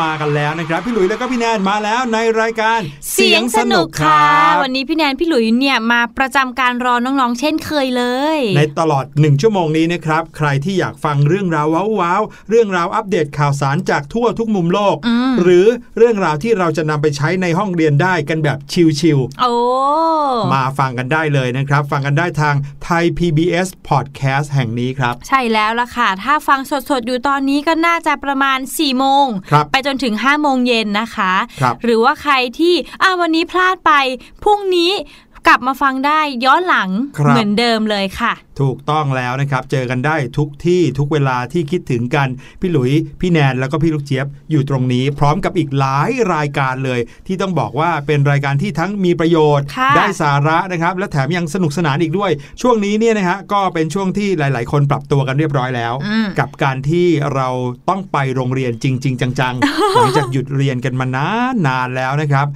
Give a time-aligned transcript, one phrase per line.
[0.00, 2.80] มากันแล้วนะครับ พี่หลุยแล้วก็พี่แนนมาแล้วในรายการ
[3.14, 4.22] c สียงสนุกค่ะ
[4.62, 8.04] วันนี้พี่แนนพี่หลุยเนี่ยมาประจำการรอน้องๆ เช่นเคยเล
[8.36, 11.66] ย ในตลอด 1 ชั่วโมงนี้นะครับ ใครที่อยากฟังเรื่องราว
[12.00, 15.66] ว้าวๆเรื่องราวอัปเดตข่าวสารจากทั่วทุกมุมโลกอืมหรือ
[15.98, 33.92] เรื่องราวที่เราจะนำไปใช้ในห้องเรียนได้กันแบบชิลโอ้ๆมาฟังกันได้เลยนะครับ ฟังกันได้ทางไทย PBS Podcast แห่งนี้ครับ ใช่แล้วล่ะค่ะ ถ้าฟังสดๆอยู่ตอนนี้ก็น่าจะประมาณ4โมงครับไปจนถึง5โมงเย็นนะคะครับหรือว่าใครที่อ่าวันนี้พลาดไป
[34.42, 34.92] พรุ่งนี้
[35.48, 42.28] กลับมาฟังได้ย้อนหลังครับเหมือนเดิมเลยค่ะ ถูกต้องแล้วนะครับ เจอกันได้ทุกที่ทุกเวลาที่คิดถึงกัน
[42.60, 52.30] พี่หลุย พี่แนนแล้วก็พี่ลูกเจี๊ยบอยู่ตรงนี้ พร้อมกับอีกหลายรายการเลย ที่ต้องบอกว่าเป็นรายการที่ทั้งมีประโยชน์ค่ะได้สาระนะครับ และแถมยังสนุกสนานอีกด้วย
[52.62, 57.48] ช่วงนี้เนี่ยนะฮะก็เป็นช่วงที่หลาย ๆ คนปรับตัวกันเรียบร้อยแล้วอืมกับการที่เรา
[57.88, 62.48] ต้องไปโรงเรียนจริง ๆ จังๆหลังจากหยุดเรียนกันมานานนานแล้วนะครับ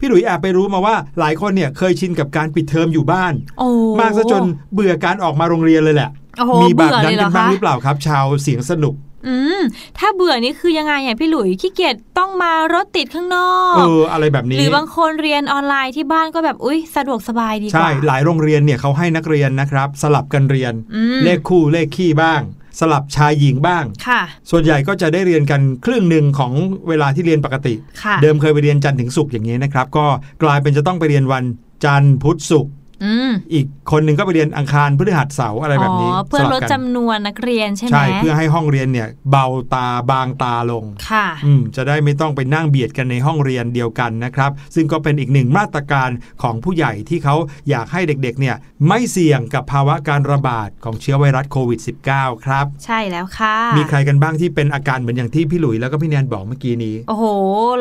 [0.00, 3.68] พี่หลุยแอบไปรู้มาว่าหลายคนเนี่ยเคยชินกับการปิดเทอมอยู่บ้านโอ้
[4.00, 4.42] มากซะจน
[4.74, 8.94] เบื่อการออกมาโรงเรียนเลยแหละโอ้โหมีแบบเบื่อนั้นเลยเหรกัอนบ้างคะหรือเปล่าครับ ชาวเสียงสนุก
[9.28, 9.60] อืม
[9.98, 22.40] ถ้าเบื่อนี่คือยังไงอะพี่หลุยขี้เกียจต้องมารถติดข้างนอกเอออะไรแบบนี้ หรือบางคนเรียนออนไลน์ที่บ้านก็แบบอุ้ยสะดวกสบายดีกใช่ว่าหลายโรงเรียนเนี่ยเขาให้นักเรียนนะครับ สลับกันเรียนอืมเลขคู่เลขขี้บ้าง
[22.78, 24.20] สลับชายหญิงบ้างค่ะ
[24.50, 26.52] ส่วนใหญ่ก็จะได้เรียนกันครึ่งหนึ่งของ
[26.88, 30.06] เวลาที่เรียนปกติค่ะเดิมเคยไปเรียนจันทร์ถึงศุกร์อย่างนี้นะครับ ก็
[30.42, 31.44] กลายเป็นจะต้องไปเรียนวัน
[31.84, 32.72] จันทร์พุธศุกร์
[33.04, 46.10] อืมอีกคนหนึ่งก็ไปเรียนอังคารพฤหัสเสาร์อะไรแบบนี้อ๋อเพื่อสบลดกันจำนวนนักเรียนใช่ไหมใช่เพื่อให้ห้องเรียนเนี่ย เบาตาบางตาลงค่ะอืมจะได้ไม่ต้องไปนั่งเบียดกันในห้องเรียนเดียวกันนะครับ ซึ่งก็เป็นอีกหนึ่งมาตรการ
[46.42, 47.36] ของผู้ใหญ่ที่เขา
[47.70, 48.56] อยากให้เด็กๆเนี่ย
[48.88, 51.80] ไม่เสี่ยงกับภาวะการระบาดของเชื้อไวรัสโควิด
[52.12, 57.24] -19 ครับ ใช่แล้วค่ะ มีใครกันบ้างที่เป็นอาการเหมือนอย่างที่พี่หลุยแล้วก็พี่แนนบอกเมื่อกี้นี้ โอ้โห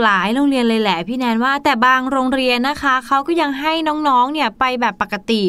[0.04, 3.74] หลายโรงเรียนเลยแหละพี่แนนว่า แต่บางโรงเรียนนะคะเขาก็ยังให้
[4.08, 5.44] น้องๆเนี่ยไปแบบปกติ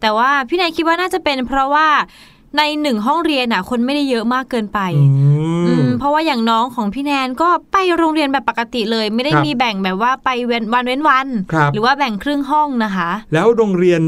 [0.00, 1.88] แต่ว่าพี่แนนคิดว่าน่าจะเป็นเพราะว่า
[2.56, 5.06] ในหนึ่งห้องเรียนอะ คนไม่ได้เยอะมากเกินไป อื
[5.66, 14.02] อืมมเพราะว่าอย่างน้องของพี่แนนก็ไปโรงเรียนแบบปกติเลย ไม่ได้ครับมีแบ่งแบบว่าไปเว้นวันเว้นวันครับหรือว่าแบ่งครึ่งห้องนะคะ แล้วโรงเรียน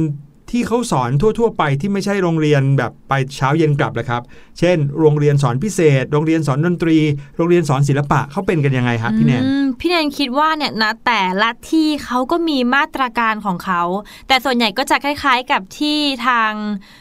[0.50, 4.23] ที่เขาสอนทั่ว ๆ ไปที่ไม่ใช่โรงเรียนแบบไปเช้าเย็นกลับแหละครับ
[4.59, 6.99] เช่น โรงเรียนสอนพิเศษ โรงเรียนสอนดนตรี
[7.37, 13.83] โรงเรียนสอนศิลปะเขาเป็นกันยังไงครับพี่แนนอืมพี่แนนคิดว่าเนี่ยนะแต่ละที่เขาก็มีมาตรการของเขา
[14.29, 16.53] แต่ส่วนใหญ่ก็จะคล้ายๆกับที่ทาง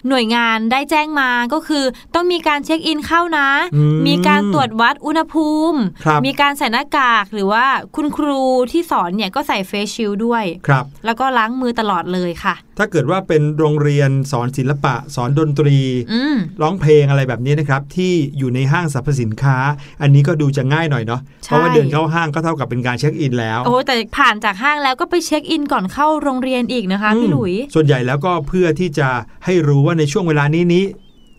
[0.07, 1.83] หน่วยงานได้แจ้งมาก็คือ
[2.15, 7.65] ต้องมีการเช็คอินเข้านะอืมมีการตรวจวัดอุณหภูมิครับมีการใส่หน้ากากหรือว่า
[7.95, 8.41] คุณครู
[8.71, 15.77] ที่สอนเนี่ยก็ใส่เฟซชิลด์ด้วยครับแล้วก็ล้างมือตลอดเลยค่ะ ถ้าเกิดว่าเป็นโรงเรียนสอนศิลปะ สอนดนตรี
[16.11, 19.57] อืมร้องเพลงอะไรแบบนี้นะครับ ที่อยู่ในห้างสรรพสินค้า
[20.01, 29.09] อันนี้ก็ดูจะง่ายหน่อยเนาะใช่เพราะว่าเดินเข้าห้างก็เท่ากับเป็นการเช็คอินแล้วโอ้แต่ผ่านจากห้างแล้วก็ไปเช็คอินก่อนเข้าโรงเรียนอีกนะคะพี่หลุยอืมส่วนใหญ่แล้วก็เพื่อที่จะ
[29.45, 30.83] ให้รู้ว่าในช่วงเวลานี้นี้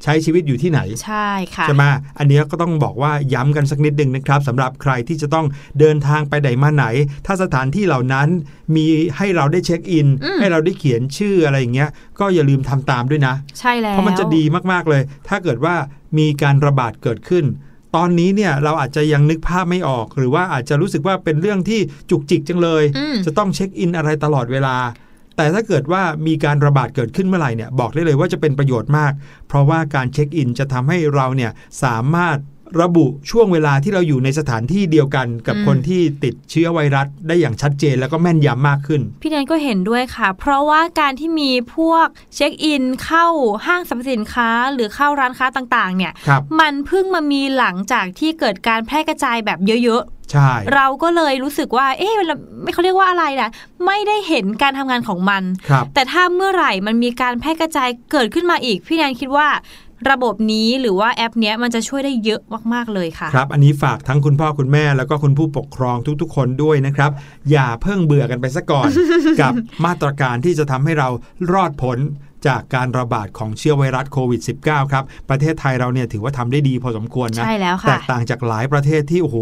[0.03, 1.85] ใช้ชีวิตอยู่ที่ไหน ใช่ค่ะใช่ไหม
[2.19, 5.47] อันนี้ก็ต้องบอกว่าย้ำกันสักนิดหนึ่งนะครับสำหรับใครที่จะต้อง
[5.81, 6.85] เดินทางไปไหนมาไหน
[7.27, 8.29] ถ้าสถานที่เหล่านั้น
[8.77, 8.87] มี
[9.17, 11.91] ให้เราได้เช็คอินอืมให้เราได้เขียนชื่ออะไรอย่างเงี้ย
[12.21, 14.43] ก็อย่าลืมทำตามด้วยนะ ใช่แล้วเพราะมันจะดี
[14.73, 15.75] มากๆเลย ถ้าเกิดว่า
[16.19, 17.45] มีการระบาดเกิดขึ้น
[17.97, 24.77] ตอนนี้เนี่ยเราอาจจะยังนึกภาพไม่ออก หรือว่าอาจจะรู้สึกว่าเป็นเรื่องที่จุกจิกจังเลยอืมจะต้องเช็คอินอะไรตลอดเวลา
[25.39, 29.13] แต่ถ้าเกิดว่ามีการระบาดเกิดขึ้นเมื่อไหร่เนี่ยบอกได้เลยว่าจะเป็นประโยชน์มาก
[29.49, 31.53] เพราะว่าการเช็คอินจะทำให้เราเนี่ย
[31.83, 32.39] สามารถ
[32.83, 43.27] ระบุช่วงเวลาที่เราอยู่ในสถานที่เดียวกันกับอืมคนที่ติดเชื้อไวรัสได้อย่างชัดเจนแล้วก็แม่นยำมากขึ้น พี่แนนก็เห็นด้วยค่ะ เพราะว่าการที่มีพวกเช็คอินเข้า
[43.67, 53.51] ห้างสรรพสินค้า หรือเข้าร้านค้าต่างๆ เนี่ยครับมันเพิ่งมามีหลังจากที่เกิดการแพร่กระจายแบบเยอะใช่ๆเราก็เลยรู้สึกว่า เอ๊ะเราไม่เขาเรียกว่าอะไรนะ
[53.87, 59.49] ไม่ได้เห็นการทำงานของมันครับแต่ถ้าเมื่อไหร่มันมีการแพร่กระจายเกิดขึ้นมาอีก พี่แนนคิดว่า
[60.11, 62.41] ระบบนี้หรือว่าแอปเนี้ยมันจะช่วยได้เยอะ
[62.75, 67.11] มากๆเลยค่ะ ครับ อันนี้ฝากทั้งคุณพ่อคุณแม่แล้วก็คุณผู้ปกครองทุกๆ คนด้วยนะครับ
[67.51, 68.89] อย่าเพิ่งเบื่อกันไปซะก่อน
[69.41, 69.53] กับ
[69.85, 71.09] มาตรการที่จะทำให้เรา
[71.53, 71.99] รอดพ้น
[72.47, 79.37] จากการระบาดของเชื้อไวรัสโควิด -19 ครับ ประเทศไทยเราเนี่ยถือว่าทำได้ดีพอสมควรนะ ใช่แล้วแตค่ะกต่างจากหลายประเทศที่ โอ้โห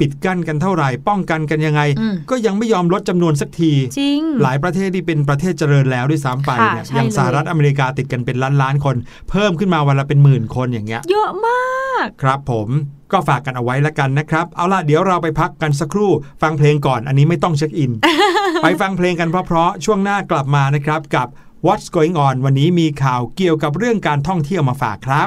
[0.00, 8.96] ปิดกั้นกันเท่าไหร่ ป้องกันกันยังไงอืมก็ยังไม่ยอมลดจำนวนสักที จริง หลายประเทศที่เป็นประเทศเจริญแล้วด้วยซ้ำไปค่ะเนี่ยใช่อย่างเลยสหรัฐอเมริกาติดกันเป็นล้านล้านๆคน
[9.30, 12.68] เพิ่มขึ้นมาวันละเป็นหมื่นคนอย่างเงี้ย เยอะมาก ครับผม
[13.12, 16.10] ก็ฝากกันเอาไว้ละกันนะครับ เอาล่ะ เดี๋ยวเราไปพักกันสักครู่
[16.42, 17.92] ฟังเพลงก่อน อันนี้ไม่ต้องเช็คอิน
[18.62, 21.28] ไปฟังเพลงกันเพราะๆ ช่วงหน้ากลับมานะครับกับ
[21.66, 25.26] What's Going On วันนี้มีข่าวเกี่ยวกับเรื่องการท่องเที่ยวมาฝากครับ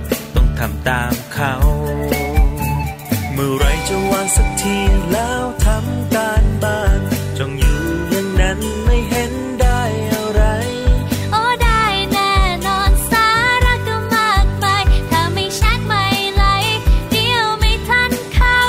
[0.65, 1.53] ทำตามเขา
[3.33, 4.77] เมื่อไรจะวางสักที
[5.11, 6.99] แล้วทำการบ้าน
[7.37, 9.81] จ้องอยู่อย่างนั้นไม่เห็นได้
[10.13, 10.41] อะไร
[11.31, 12.33] โอ้ได้แน่
[12.67, 13.27] นอนสา
[13.65, 16.43] ระก็มากมายถ้าไม่ชัดไม่ไหล
[17.11, 18.59] เดียวไม่ทันเขา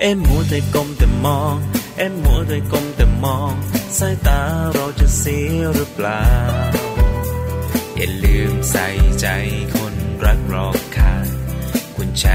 [0.00, 1.56] เอ็มมัวแต่ก้มแต่มอง
[1.98, 3.52] เอ็มมัวแต่ก้มแต่มอง
[3.98, 4.40] สายตา
[4.74, 6.24] เราจะเสียหรือเปล่า
[6.74, 6.83] อย่า
[8.34, 8.88] ลืมใส่
[9.20, 9.26] ใจ
[9.76, 11.26] คนรักรอบค่าง
[11.96, 12.26] คุณใจ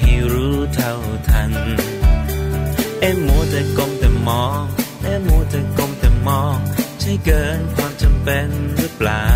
[0.00, 0.94] ให้รู้เท่า
[1.28, 1.52] ทัน
[3.00, 4.62] เอ็มมัวแต่ก้มแต่มอง
[5.02, 6.56] เอ็มมัวแต่ก้มแต่มอง
[7.00, 9.26] ใช่เกินความจำเป็นหรือเปล่า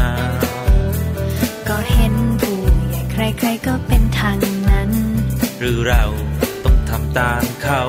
[1.69, 3.03] ก็เห็นผู้ใหญ่
[3.39, 4.39] ใครๆก็เป็นทาง
[4.71, 4.91] นั้น
[5.59, 6.05] หรือเรา
[6.65, 7.83] ต้องทำตามเขา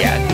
[0.00, 0.33] อยาก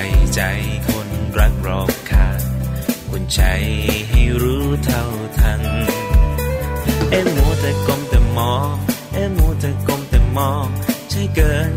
[0.00, 0.42] ใส่ใจ
[0.88, 2.28] คนรักรอบค่า
[3.10, 3.40] คุณใจ
[4.08, 5.04] ให้รู้เท่า
[5.38, 5.62] ทัน
[7.10, 8.74] เอ็มมัวแต่ก้มแต่มอง
[9.14, 10.66] เอ็มมัวแต่ก้มแต่มอง
[11.10, 11.70] ใช่เกิน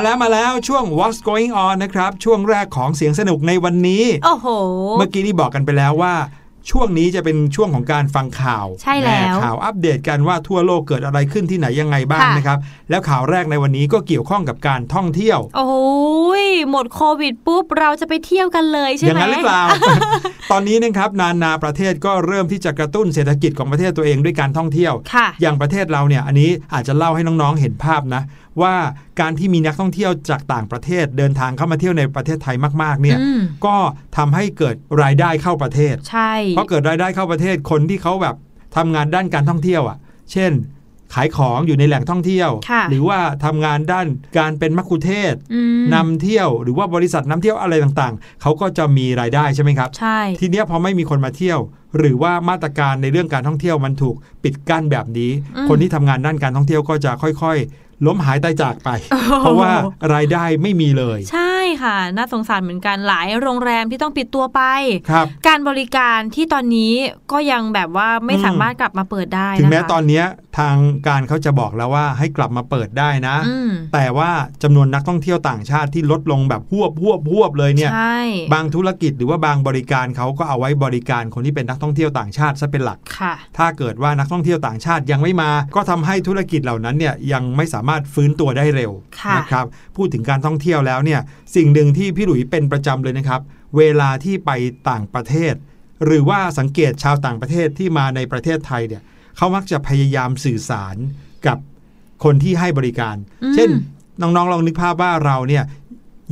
[0.00, 4.46] มาแล้วมาแล้วช่วง What's Going On นะครับช่วงแรกของเสียงสนุกในวันนี้ โอ้โห
[4.98, 6.14] เมื่อกี้นี่บอกกันไปแล้วว่า
[6.70, 12.58] ช่วงนี้จะเป็นช่วงของการฟังข่าวใช่แล้วน่ข่าวอัปเดตกันว่าทั่วโลกเกิดอะไรขึ้นที่ไหนยังไงบ้างค่ะนะครับ
[12.90, 15.70] แล้วข่าวแรกในวันนี้ก็เกี่ยวข้องกับการท่องเที่ยว โอ้
[16.44, 19.62] ยหมดโควิดปุ๊บเราจะไปเที่ยวกันเลยใช่อย่างไหมนั้นหรือเปล่า
[20.50, 28.22] ตอนนี้นะครับนานาประเทศก็เริ่มที่จะกระตุ้นเศรษฐกิจของประเทศตัวเองด้วยการท่องเที่ยวค่ะอย่างประเทศเราเนี่ยอันนี้อาจจะเล่าให้น้องๆเห็นภาพนะ
[28.62, 28.76] ว่า
[29.20, 33.76] การที่มีนักท่องเที่ยวจากต่างประเทศเดินทางเข้ามาเที่ยวในประเทศไทยมาก ๆ เนี่ยอืมก็
[34.16, 38.36] ทำให้เกิดรายได้เข้าประเทศ ใช่ เพราะเกิดรายได้เข้าประเทศคนที่เขาแบบ
[38.76, 39.98] ทำงานด้านการท่องเที่ยวอะ
[40.32, 40.52] เช่น
[41.14, 44.06] ขายของอยู่ในแหล่งท่องเที่ยวค่ะหรือว่าทำงานด้าน
[44.38, 51.60] การเป็นมัคคุเทศก์อืมนำเที่ยวหรือว่าบริษัทนำเที่ยวอะไรต่างๆ เขาก็จะมีรายได้ใช่ไหมครับ ใช่ ทีเนี้ยพอไม่มีคนมาเที่ยว
[51.98, 59.72] หรือว่ามาตรการในเรื่องการท่องเที่ยวมันถูกปิดกั้นแบบนี้อืมคนที่ทำงานด้านการท่องเที่ยวก็จะค่อยๆ ล้มหายตายจากไปโอ้โหเพราะว่า
[60.14, 64.60] รายได้ไม่มีเลย ใช่ค่ะ น่าสงสารเหมือนกันหลายโรงแรมที่ต้องปิดตัวไป
[65.10, 66.92] ครับการบริการที่ตอนนี้
[67.32, 70.24] ก็ยังแบบว่าไม่อืมสามารถกลับมาเปิดได้ถึงนะคะแม้ตอนเนี้ย
[70.58, 70.76] ทาง
[71.08, 74.30] การเขาจะบอกแล้วว่าให้กลับมาเปิดได้นะอืมแต่ว่า
[74.62, 78.20] จำนวนนักท่องเที่ยวต่างชาติที่ลดลงแบบหวบหวบหวบเลยเนี่ยใช่
[78.54, 91.20] บางธุรกิจหรือว่าบางบริการเขาก็เอาไว้บริการคนที่เป็นนักท่องเที่ยวต่างชาติซะเป็นหลักค่ะถ้าเกิดว่านักท่องเที่ยวต่างชาติยังไม่มา ก็ทำให้ธุรกิจเหล่านั้นเนี่ยยังไม่สามารถฟื้นตัวได้เร็วค่ะนะครับพูดถึงการท่องเที่ยวแล้วเนี่ย
[91.56, 93.40] สิ่งหนึ่งที่พี่หลุยเป็นประจำเลยนะครับ
[93.76, 94.50] เวลาที่ไป
[94.90, 95.54] ต่างประเทศ
[96.04, 99.02] หรือว่าสังเกตชาวต่างประเทศที่มาในประเทศไทยเนี่ย
[99.36, 100.96] เขามักจะพยายามสื่อสาร
[101.46, 101.58] กับ
[102.24, 103.70] คนที่ให้บริการอืมเช่น
[104.22, 105.64] น้องๆลองนึกภาพว่าเราเนี่ย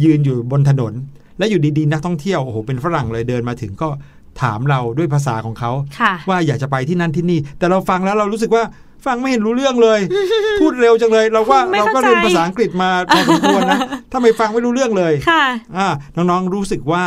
[0.04, 0.92] ยืนอยู่บนถนน
[1.38, 3.88] และอยู่ดีๆนักท่องเที่ยวโอ้โหเป็นฝรั่งเลยเดินมาถึงก็
[4.42, 8.64] ถามเราด้วยภาษาของเขาค่ะว่าอยากจะไปที่นั่นที่นี่ แต่เราฟังแล้วเรารู้สึกว่า
[9.06, 10.00] ฟังไม่เห็นรู้เรื่องเลย
[10.60, 13.78] พูดเร็วจังเลย เราว่าไม่เราเข้าก็ใจเรียนภาษาอังกฤษมาพอสมควรนะ
[14.12, 15.44] ทำไมฟังไม่รู้เรื่องเลยค่ะ
[15.76, 17.04] อ่าน้องๆรู้สึกว่า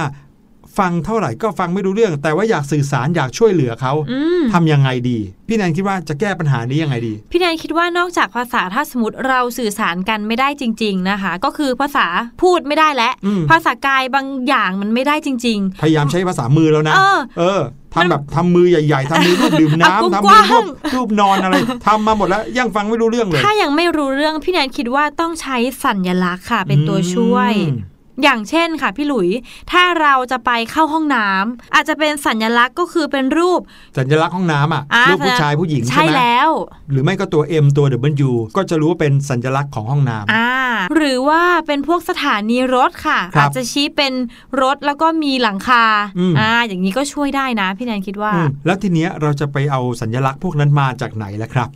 [0.79, 12.07] ฟังเท่าไหร่ก็ฟังไม่รู้เรื่อง แต่ว่าอยากสื่อสารอยากช่วยเหลือเขาอืมทำยังไงดี พี่แนนคิดว่าจะแก้ปัญหานี้ยังไงดี พี่แนนคิดว่านอกจากภาษาถ้าสมมติเราสื่อสารกันไม่ได้จริง ๆนะคะ ก็คือภาษา
[12.41, 17.61] พูดไม่ได้แล้วอืมภาษากายบางอย่างมันไม่ได้จริงพยายามใช้ภาษามือแล้วนะ เออเออ
[17.93, 21.55] ทำแบบทำมือใหญ่ๆทำมือรูปดื่มอะน้ำทำกมือว้างรูปรูปนอนอะไร
[21.87, 27.53] ทำมาหมดแล้วยังฟังไม่รู้เรื่องเลยๆถ้ายังไม่รู้เรื่องพี่แนนคิดว่าต้องใช้สัญลักษณ์ค่ะ เป็นตัวช่วย
[28.21, 29.29] อืมอย่างเช่นค่ะพี่หลุย
[29.71, 33.61] ถ้าเราจะไปเข้าห้องน้ำอาจจะเป็นสัญลักษณ์ก็คือเป็นรูป
[33.97, 36.49] สัญลักษณ์ห้องน้ำอะอะรูปผู้ชายผู้หญิงใช่ใช่ไหมแล้ว
[36.91, 37.85] หรือไม่ก็ตัว M ตัว
[38.29, 40.51] W ก็จะรู้ว่าเป็นสัญลักษณ์ของห้องน้ำอ่า
[40.95, 44.13] หรือว่าเป็นพวกสถานีรถค่ะครับอาจจะชี้เป็น
[44.61, 45.83] รถแล้วก็มีหลังคา
[46.19, 51.67] อืมอ่าอย่างนี้ก็ช่วยได้นะพี่แนนคิดว่าอืมแล้วทีเนี้ยเราจะไปเอาสัญลักษณ์พวกนั้นมาจากไหนล่ะครับ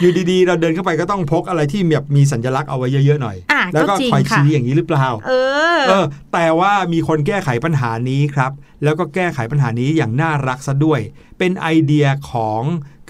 [0.00, 5.34] อยู่ดีๆ เราเดินเข้าไปก็ต้องพกอะไรที่แบบมีสัญลักษณ์เอาไว้เยอะๆหน่อยอะแล้วก็ก็จริงคอยค่ะชี้อย่างนี้หรือเปล่าเอ
[5.78, 8.52] อเออ แต่ว่ามีคนแก้ไขปัญหานี้ครับ
[8.84, 11.00] แล้วก็แก้ไขปัญหานี้อย่างน่ารักซะด้วย
[11.38, 12.62] เป็นไอเดียของ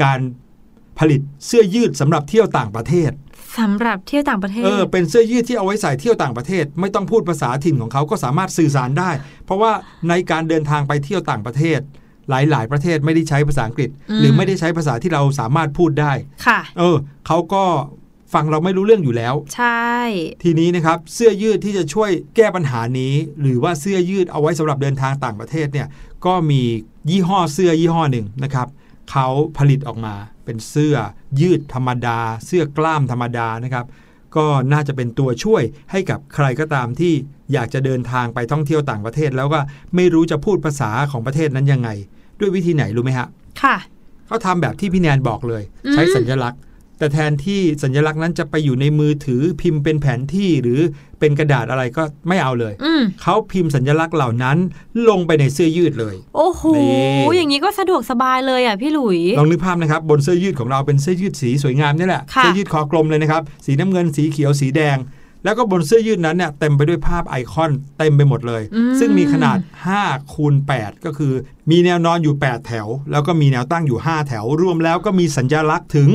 [0.02, 0.20] การ
[0.98, 3.10] ผลิตเสื้อยืดสำหรับเที่ยวต่างประเทศ
[3.58, 9.10] สำหรับเที่ยวต่างประเทศ เออ เป็นเสื้อยืดที่เอาไว้ใส่เที่ยวต่างประเทศ ไม่ต้องพูดภาษาถิ่นของเขาก็สามารถสื่อสารได้
[9.44, 9.72] เพราะว่า
[10.08, 11.80] ในการเดินทางไปเที่ยวต่างประเทศ
[12.30, 16.12] หลาย ๆ ประเทศไม่ได้ใช้ภาษาอังกฤษอืมหรือไม่ได้ใช้ภาษาที่เราสามารถพูดได้
[16.46, 17.64] ค่ะ เออ เขาก็
[18.34, 19.92] ฟังเราไม่รู้เรื่องอยู่แล้ว ใช่
[20.42, 25.88] ทีนี้นะครับเสื้อยืดที่จะช่วยแก้ปัญหานี้ หรือว่าเสื้อยืดเอาไว้สำหรับเดินทางต่างประเทศเนี่ย
[26.26, 26.62] ก็มี
[27.10, 28.68] ยี่ห้อเสื้อยี่ห้อหนึ่งนะครับ
[29.10, 29.26] เขา
[29.58, 30.14] ผลิตออกมา
[30.44, 30.96] เป็นเสื้อ
[31.40, 33.86] ยืดธรรมดา เสื้อกล้ามธรรมดานะครับ
[34.36, 37.12] ก็น่าจะเป็นตัวช่วยให้กับใครก็ตามที่
[37.52, 39.60] อยากจะเดินทางไปท่องเที่ยวต่างประเทศ แล้วก็
[39.96, 41.88] ไม่รู้จะพูดภาษาของประเทศนั้นยังไง
[42.40, 43.28] ด้วยวิธีไหนรู้ไหมฮะ
[43.62, 43.76] ค่ะ
[44.26, 46.60] เขาทำแบบที่พี่แนนบอกเลยอืมใช้สัญลักษณ์
[47.02, 50.80] แต่แทนที่สัญลักษณ์นั้นจะไปอยู่ในมือถือพิมพ์เป็นแผนที่หรือ
[51.20, 54.56] เป็นกระดาษอะไรก็ไม่เอาเลยอืมเขาพิมพ์สัญลักษณ์เหล่านั้น
[55.08, 64.96] ลงไปในเสื้อยืดเลย โอ้โหนี่อย่างนี้ก็สะดวกสบายเลยอะพี่หลุย ลองนึกภาพนะครับ บนเสื้อยืดของเราเป็นเสื้อยืดสีสวยงามนี่แหละค่ะเสื้อยืดคอกลมเลยนะครับ สีน้ำเงิน สีเขียว สีแดง
[65.44, 69.58] แล้วก็บนเสื้อยืดนั้นเนี่ยเต็มไปด้วยภาพไอคอนเต็มไปหมดเลยอืมซึ่งมีขนาด
[69.96, 71.32] 5คูณ8ก็คือ
[71.70, 76.08] มีแนวนอนอยู่ 8 แถว แล้วก็มีแนวตั้งอยู่ 5 แถว รวมแล้วก็มีสัญลักษณ์ถึง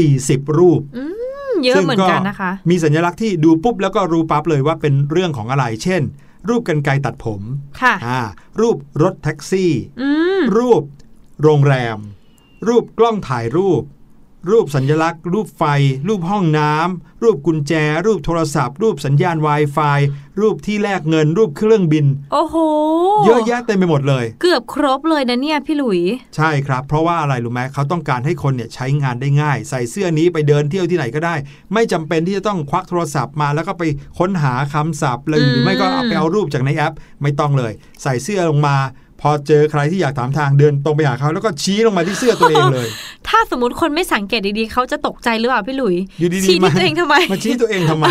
[0.00, 1.04] 40 รูปอื
[1.50, 6.02] มเยอะเหมือนกันนะคะ มีสัญลักษณ์ที่ดูปุ๊บแล้วก็รู้ปั๊บเลยว่าเป็นเรื่องของอะไร เช่น
[6.48, 7.42] รูปกันไกรตัดผม
[7.80, 8.20] ค่ะอ่า
[8.60, 10.08] รูปรถแท็กซี่อื
[10.40, 10.82] มรูป
[11.42, 11.98] โรงแรม
[12.68, 13.82] รูปกล้องถ่ายรูป
[14.50, 15.62] รูปสัญลักษณ์ รูปไฟ
[16.08, 17.72] รูปห้องน้ำ รูปกุญแจ
[18.06, 19.98] รูปโทรศัพท์ รูปสัญญาณ Wi-Fi
[20.40, 22.56] รูปที่แลกเงิน รูปเครื่องบิน โอ้โห
[23.24, 26.00] เยอะแยะเต็มไปหมดเลย เกือบครบเลยนะเนี่ยพี่หลุย
[26.36, 31.34] ใช่ครับ เพราะว่าอะไรรู้ไหมเขาต้องการให้คนเนี่ยใช้งานได้ง่าย ใส่เสื้อนี้ไปเดินเที่ยวที่ไหนก็ได้
[31.72, 33.82] ไม่จำเป็นที่จะต้องควักโทรศัพท์มาแล้วก็ไป
[34.18, 38.76] ค้นหาคำศัพท์เลยอืมหรือไม่ก็เอาไปเอารูปจากในแอป ไม่ต้องเลย ใส่เสื้อลงมา
[39.20, 42.88] พอเจอใครที่อยากถามทางเดินตรงไปหาเขาแล้วก็ชี้ลงมาที่เสื้อตัวเองเลย
[43.28, 48.06] ถ้าสมมติคนไม่สังเกตดีๆเขาจะตกใจหรือเปล่าพี่หลุยอยู่ดีๆชี้ที่มาตัวเองทำไมมาชี้ตัวเองทำไม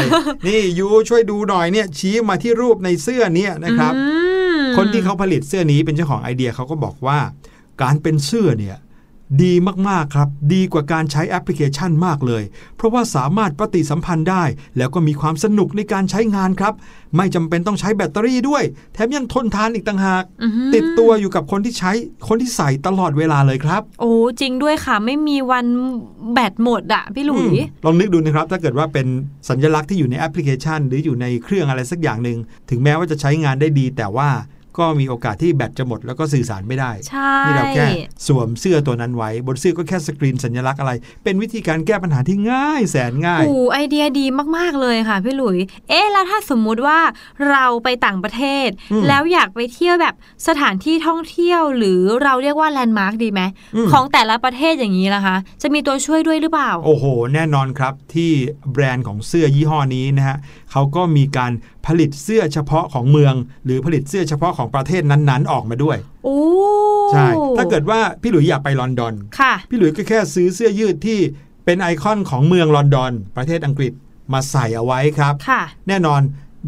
[0.47, 4.03] นี่ยูช่วยดูหน่อยเนี่ยชี้มาที่รูปในเสื้อเนี่ยนะครับอื
[4.57, 7.17] มคนที่เขาผลิตเสื้อนี้เป็นเจ้าของไอเดียเขาก็บอกว่า
[7.81, 8.77] การเป็นเสื้อเนี่ย
[9.43, 9.53] ดี
[9.89, 12.43] มากๆครับ ดีกว่าการใช้แอปพลิเคชันมากเลย
[12.77, 14.43] เพราะว่าสามารถปฏิสัมพันธ์ได้
[14.77, 16.73] แล้วก็มีความสนุกในการใช้งานครับ
[17.15, 21.91] ไม่จำเป็นต้องใช้แบตเตอรี่ด้วย แถมยังทนทานอีกต่างหากอื้อหือติดตัวอยู่กับคนที่ใช้
[22.27, 24.11] คนที่ใส่ตลอดเวลาเลยครับ โอ้
[24.41, 25.65] จริงด้วยค่ะ ไม่มีวัน
[26.33, 29.07] แบตหมดอะพี่หลุยอืมลองนึกดูนะครับ ถ้าเกิดว่าเป็น
[29.49, 32.37] สัญลักษณ์ที่อยู่ในแอปพลิเคชัน หรืออยู่ในเครื่องอะไรสักอย่างหนึ่ง
[32.69, 34.29] ถึงแม้ว่าจะใช้งานได้ดี แต่ว่า
[34.77, 37.87] ก็มีโอกาสที่แบตจะหมดแล้วก็สื่อสารไม่ได้ใช่นี่เราแค่
[38.27, 40.91] สวมเสื้อตัวนั้นไว้ บนเสื้อก็แค่สกรีนสัญลักษณ์อะไร
[41.23, 44.25] เป็นวิธีการแก้ปัญหาที่ง่ายแสนง่ายโอ้ไอเดียดี
[44.57, 45.57] มาก ๆ เลยค่ะพี่หลุย
[45.89, 46.99] เอ๊ะ แล้วถ้าสมมุติว่า
[47.49, 50.15] เราไปต่างประเทศอืมแล้วอยากไปเที่ยวแบบ
[50.47, 53.41] สถานที่ท่องเที่ยว หรือเราเรียกว่าแลนด์มาร์คดีไหม
[53.75, 58.31] อืมของแต่ละประเทศอย่างนี้ล่ะคะ จะมีตัวช่วยด้วยหรือเปล่า โอ้โห แน่นอนครับที่
[58.71, 60.37] แบรนด์ของเสื้อยี่ห้อนี้นะฮะ
[60.75, 61.51] เขาก็มีการ
[61.87, 63.33] ผลิตเสื้อเฉพาะของเมือง
[63.65, 66.37] หรือผลิตเสื้อเฉพาะของประเทศนั้นๆ ออกมาด้วยโอ้
[67.11, 71.19] ใช่ ถ้าเกิดว่าพี่หลุยอยากไปลอนดอนค่ะ พี่หลุยส์ก็แค่ซื้อเสื้อยืดที่
[71.65, 73.93] เป็นไอคอนของเมืองลอนดอน ประเทศอังกฤษ
[74.33, 76.21] มาใส่เอาไว้ครับค่ะแน่นอน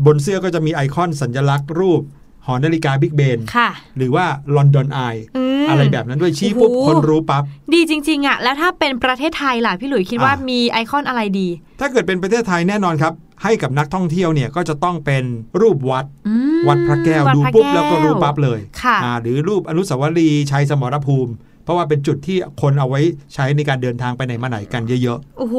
[0.05, 2.01] บนเสื้อก็จะมีไอคอนสัญลักษณ์รูป
[2.47, 4.99] หอนาฬิกาบิ๊กเบนค่ะหรือว่าลอนดอนไอ
[5.37, 11.47] อืมอะไรแบบนั้นด้วยชี้ปุ๊บโอ้โหคนรู้ปั๊บดีจริงๆอะแล้วถ้าเป็นประเทศไทยล่ะพี่หลุยคิดว่าอะมีไอคอนอะไรดี
[11.79, 15.23] ถ้าเกิดเป็นประเทศไทยแน่นอนครับ ให้กับนักท่องเที่ยวเนี่ยก็จะต้องเป็น
[15.61, 21.31] รูปวัดอืมวัดพระแก้ววัดูพระปุ๊บก้แล้วก็รู้ปั๊บเลยค่ะอ่าหรือรูปอนุสาวรีย์ชัยสมรภูมิ
[21.63, 23.01] เพราะว่าเป็นจุดที่คนเอาไว้
[23.33, 25.55] ใช้ในการเดินทางไปไหนมาไหนกันเยอะโอ้โห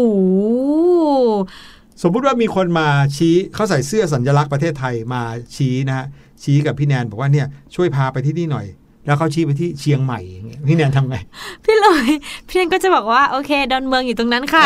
[0.92, 5.22] ๆสมมุติว่ามีคนมาชี้เขาใส่เสื้อสัญลักษณ์ประเทศไทยมา
[5.56, 6.06] ชี้นะฮะ
[6.42, 8.66] ชี้กับพี่แนนบอกว่าเนี่ยช่วยพาไปที่นี่หน่อย
[9.08, 11.16] แล้วเขาชี้ไปที่เชียงใหม่อย่างเงี้ยพี่แนนทำไง
[11.64, 12.10] พี่หลุย
[12.48, 14.62] พี่เนนก็จะบอกว่าโอเค ดอนเมืองอยู่ตรงนั้นค่ะ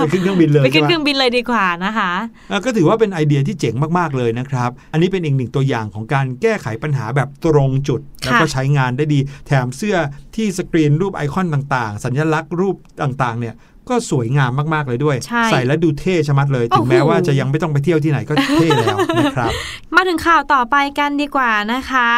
[0.00, 2.12] ไปขึ้นเครื่องบินเลยไปขึ้นใช่เคไหมรื่องบินเลยดีกว่านะคะ
[2.50, 9.96] อะก็ถือว่าเป็นไอเดียที่เจ๋งมากๆเลยนะครับ อันนี้เป็นอีกหนึ่งตัวอย่างของการแก้ไขปัญหาแบบตรงจุดแล้วก็ใช้งานได้ดี แถมเสื้อ
[10.36, 13.54] ที่สกรีนรูปไอคอนต่างๆ สัญลักษณ์รูปต่างๆเนี่ย
[13.88, 19.52] ก็สวยงามมากๆเลยด้วยใช่ใส่แล้วดูเท่ชะมัดเลย ถึงแม้โอ้โหว่าจะยังไม่ต้องไปเที่ยวที่ไหนก็เท่แล้วนะครับ
[19.94, 22.08] มาถึงข่าวต่อไปกันดีกว่านะคะ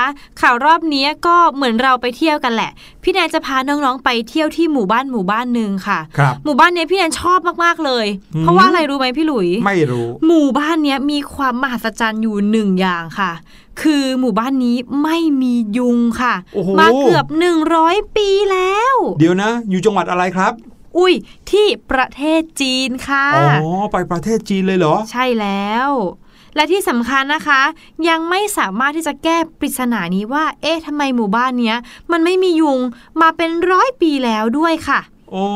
[0.41, 2.71] ข่าวรอบนี้ก็เหมือนเราไปเที่ยวกันแหละ
[3.03, 13.33] พี่แนนจะพาน้องๆไปเที่ยวที่หมู่บ้านหมู่บ้านหนึ่งค่ะครับหมู่บ้านเนี้ยพี่แนนชอบมากๆเลยอืมเพราะว่าอะไรรู้ไหมพี่หลุย ไม่รู้ หมู่บ้านเนี้ยมีความมหัศจรรย์อยู่หนึ่งอย่างค่ะ
[13.83, 17.27] คือหมู่บ้านนี้ไม่มียุงค่ะโอ้โหมาเกือบ
[17.73, 20.53] 100 ปีแล้ว เดี๋ยวนะ อยู่จังหวัดอะไรครับ
[20.99, 21.15] อุ้ย
[21.51, 25.91] ที่ประเทศจีนค่ะ อ๋อ ไปประเทศจีนเลยเหรอ ใช่แล้ว
[26.55, 27.63] และที่สำคัญนะคะ
[28.09, 31.77] ยังไม่สามารถที่จะแก้ปริศนานี้ว่า เอ๊ะทำไมหมู่บ้านเนี้ย
[32.13, 32.81] มันไม่มียุง
[33.21, 35.01] มาเป็นร้อยปีแล้วด้วยค่ะ
[35.33, 35.47] โอ้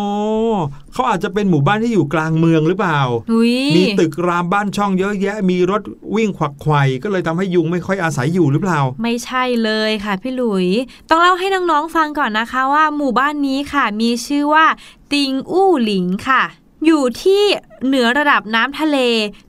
[0.93, 3.01] เขาอาจจะเป็นหมู่บ้านที่อยู่กลางเมืองหรือเปล่า
[3.33, 5.83] อุ้ยมีตึกรามบ้านช่องเยอะแยะ มีรถ
[6.17, 10.67] วิ่งขวักไขว่ก็เลยทำให้ยุงไม่ค่อยอาศัยอยู่หรือเปล่า ไม่ใช่เลยค่ะพี่หลุย
[11.11, 14.67] ต้องเล่าให้น้องๆฟังก่อนนะคะว่าหมู่บ้านนี้ค่ะ มีชื่อว่า
[15.13, 16.43] ติงอู้หลิงค่ะ
[16.87, 17.43] อยู่ที่
[17.87, 18.99] เหนือระดับน้ำทะเล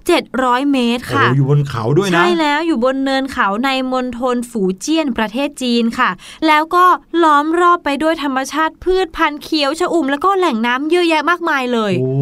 [0.10, 6.10] 700 เมตรโอ้ค่ะอยู่บนเขาด้วยนะ ใช่แล้วอยู่บนเนินเขาในมณฑลฝูเจี้ยนประเทศจีนค่ะ
[6.48, 6.86] แล้วก็
[7.24, 12.14] ล้อมรอบไปด้วยธรรมชาติพืชพันธุ์เขียวชอุ่ม แล้วก็แหล่งน้ำเยอะแยะมากมายเลย โอ้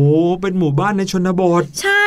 [0.41, 2.05] เป็นหมู่บ้านในชนบท ใช่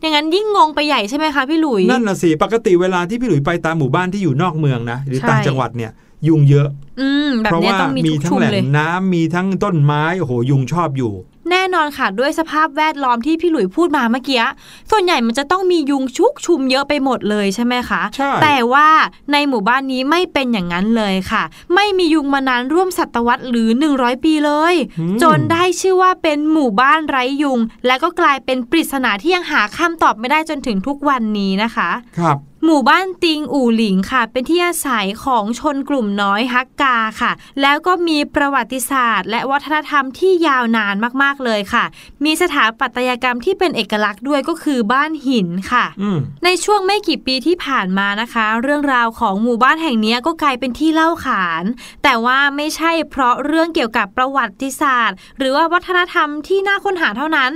[0.00, 5.92] อย่างนั้นยิ่งงงไปใหญ่ใช่ไหมคะพี่หลุย นั่นน่ะสิ ปกติเวลาที่พี่หลุยไปตามหมู่บ้านที่อยู่นอกเมืองนะ หรือใช่ต่างจังหวัดเนี่ย
[6.28, 6.68] ยุงเยอะ
[7.00, 11.12] อืมแบบเพราะเนี้ยว่าต้องมีมีทุกทั้ชุงมแหล่งเลยน้ำมีทั้งต้นไม้ โอ้โห ยุงชอบอยู่
[11.50, 14.44] แน่นอนค่ะด้วยสภาพแวดล้อมที่พี่หลุยพูดมาเมื่อกี้
[14.90, 18.88] ส่วนใหญ่มันจะต้องมียุงชุกชุมเยอะไปหมดเลยใช่ไหมคะใช่แต่ว่า
[19.32, 21.42] ในหมู่บ้านนี้ไม่เป็นอย่างนั้นเลยค่ะ
[21.74, 41.84] ไม่มียุงมานานร่วมศตวรรษหรือ 100 ปีเลยอืมจนได้ชื่อว่าเป็นหมู่บ้านไร้ยุง และก็กลายเป็นปริศนาที่ยังหาคำตอบไม่ได้จนถึงทุกวันนี้นะคะ ครับ หมู่บ้านติงอู่หลิงค่ะ เป็นที่อาศัยของชนกลุ่มน้อยฮักกาค่ะ แล้วก็มีประวัติศาสตร์ และวัฒนธรรมที่ยาวนานมากๆเลยค่ะ
[42.24, 51.64] มีสถาปัตยกรรมที่เป็นเอกลักษณ์ด้วยก็คือบ้านหินค่ะอืมในช่วงไม่กี่ปีที่ผ่านมานะคะ เรื่องราวของหมู่บ้านแห่งนี้ก็กลายเป็นที่เล่าขาน
[52.02, 57.50] แต่ว่าไม่ใช่เพราะเรื่องเกี่ยวกับประวัติศาสตร์ หรือว่าวัฒนธรรมที่น่าค้นหาเท่านั้น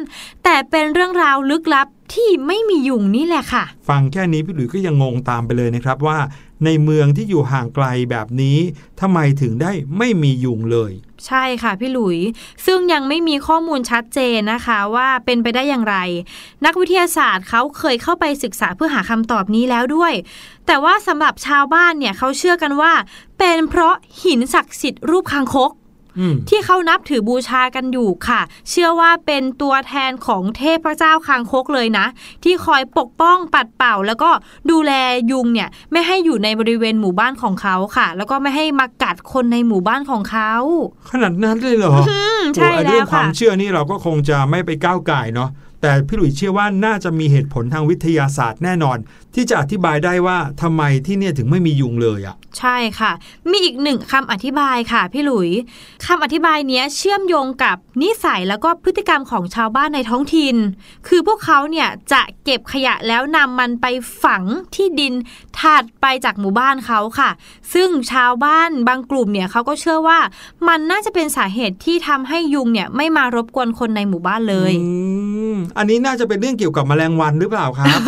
[0.45, 6.19] แต่เป็นเรื่องราวลึกลับที่ไม่มียุงนี่แหละค่ะ ฟังแค่นี้พี่หลุยส์ก็ยังงงตามไปเลยนะครับว่า
[6.65, 8.59] ในเมืองที่อยู่ห่างไกลแบบนี้
[9.01, 10.93] ทำไมถึงได้ไม่มียุงเลย
[11.27, 12.19] ใช่ค่ะพี่หลุย
[12.67, 15.97] ซึ่งยังไม่มีข้อมูลชัดเจนนะคะว่าเป็นไปได้อย่างไร
[16.65, 20.13] นักวิทยาศาสตร์เขาเคยเข้าไปศึกษาเพื่อหาคำตอบนี้แล้วด้วย
[20.67, 22.93] แต่ว่าสำหรับชาวบ้านเนี่ยเขาเชื่อกันว่า
[23.39, 25.82] เป็นเพราะหินศักดิ์สิทธิ์รูปคางคกอืม
[26.49, 32.07] ที่เขานับถือบูชากันอยู่ค่ะ เชื่อว่าเป็นตัวแทนของเทพเจ้าคางคกเลยนะ
[32.45, 34.31] ที่คอยปกป้องปัดเป่า แล้วก็
[34.71, 34.93] ดูแล
[35.31, 40.53] ยุงเนี่ยไม่ให้อยู่ในบริเวณหมู่บ้านของเขาค่ะ แล้วก็ไม่ให้มากัดคนในหมู่บ้านของเขา
[41.11, 45.51] ขนาดนั้นเลยเหรออืมใช่โอ้ไอ้แล้เรื่องวควาค่ะมเชื่อนี่เราก็คงจะไม่ไปก้าวไก่ายเนาะ
[45.85, 48.99] แต่พี่หลุยส์เชื่อว่าน่าจะมีเหตุผลทางวิทยาศาสตร์แน่นอน
[49.35, 53.13] ที่จะอธิบายได้ว่าทำไมที่เนี่ยถึงไม่มียุงเลยอะ่ะ ใช่ค่ะ
[53.51, 55.51] มีอีกหนึ่งคำอธิบายค่ะพี่หลุย
[56.07, 60.57] คำอธิบายเนี้ยเชื่อมโยงกับนิสัยแล้วก็พฤติกรรมของชาวบ้านในท้องถิ่น
[61.09, 63.87] คือพวกเขาเนี่ยจะเก็บขยะแล้วนำมันไป
[64.25, 64.43] ฝัง
[64.75, 65.15] ที่ดิน
[65.59, 67.31] ถัดไปจากหมู่บ้านเขาค่ะ
[67.75, 70.19] ซึ่งชาวบ้านบางกลุ่มเนี่ยเขาก็เชื่อว่า
[70.69, 74.89] มันน่าจะเป็นสาเหตุที่ทำให้ยุงเนี่ยไม่มารบกวนคนในหมู่บ้านเลยอื
[75.55, 78.01] มอันนี้น่าจะเป็นเรื่องเกี่ยวกับแมลงวันหรือเปล่าครับ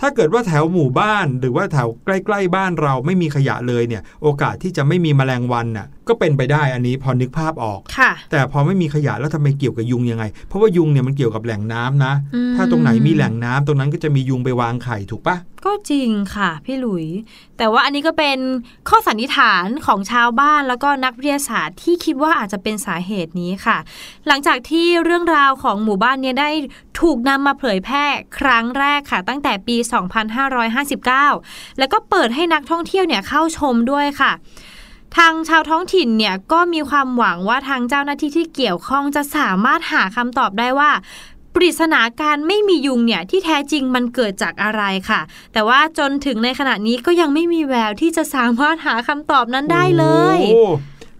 [0.00, 17.06] ถ้าเกิดว่าแถวหมู่บ้าน หรือว่าแถวใกล้ ๆ บ้านเราไม่มีขยะเลยเนี่ย โอกาสที่จะไม่มีแมลงวันน่ะ ก็เป็นไปได้อันนี้พอนึกภาพออกค่ะแต่พอไม่มีขยะแล้วทำไมเกี่ยวกับยุงยังไง เพราะว่ายุงเนี่ยมันเกี่ยวกับแหล่งน้ำนะอืมถ้าตรงไหนมีแหล่งน้ำตรงนั้นก็จะมียุงไปวางไข่ถูกปะก็จริงค่ะ พี่หลุย
[17.58, 18.38] แต่ว่าอันนี้ก็เป็น
[18.88, 23.78] ข้อสันนิษฐานของชาวบ้านแล้วก็นักวิทยาศาสตร์ที่คิดว่าอาจจะเป็นสาเหตุนี้ค่ะ
[24.26, 26.50] หลังจากที่เรื่องราวของหมู่บ้านเนี้ได้
[27.00, 28.04] ถูกนำมาเผยแพร่
[28.38, 29.76] ครั้งแรกค่ะ ตั้งแต่ปี
[30.58, 34.32] 2559 แล้วก็เปิดให้นักท่องเที่ยวเนี่ยเข้าชมด้วยค่ะ
[35.16, 40.90] ทางชาวท้องถิ่นเนี่ยก็มีความหวังว่าทางเจ้าหน้าที่ที่เกี่ยวข้องจะสามารถหาคำตอบได้ว่า
[41.54, 45.20] ปริศนาการไม่มียุงเนี่ยที่แท้จริงมันเกิดจากอะไรค่ะ
[45.52, 50.04] แต่ว่าจนถึงในขณะนี้ก็ยังไม่มีแววที่จะสามารถหาคำตอบนั้นได้เล
[50.36, 50.66] ยโอ้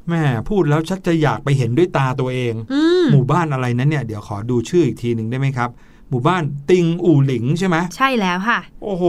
[0.09, 5.71] แม่พูดแล้วชักจะอยากไปเห็นด้วยตาตัวเองอืมหมู่บ้านอะไรนั้นเนี่ยเดี๋ยวขอดูชื่ออีกทีหนึ่งได้ไหมครับ
[6.11, 9.05] หมู่บ้านติงอู่หลิงใช่ไหมใช่แล้วค่ะ โอ้โห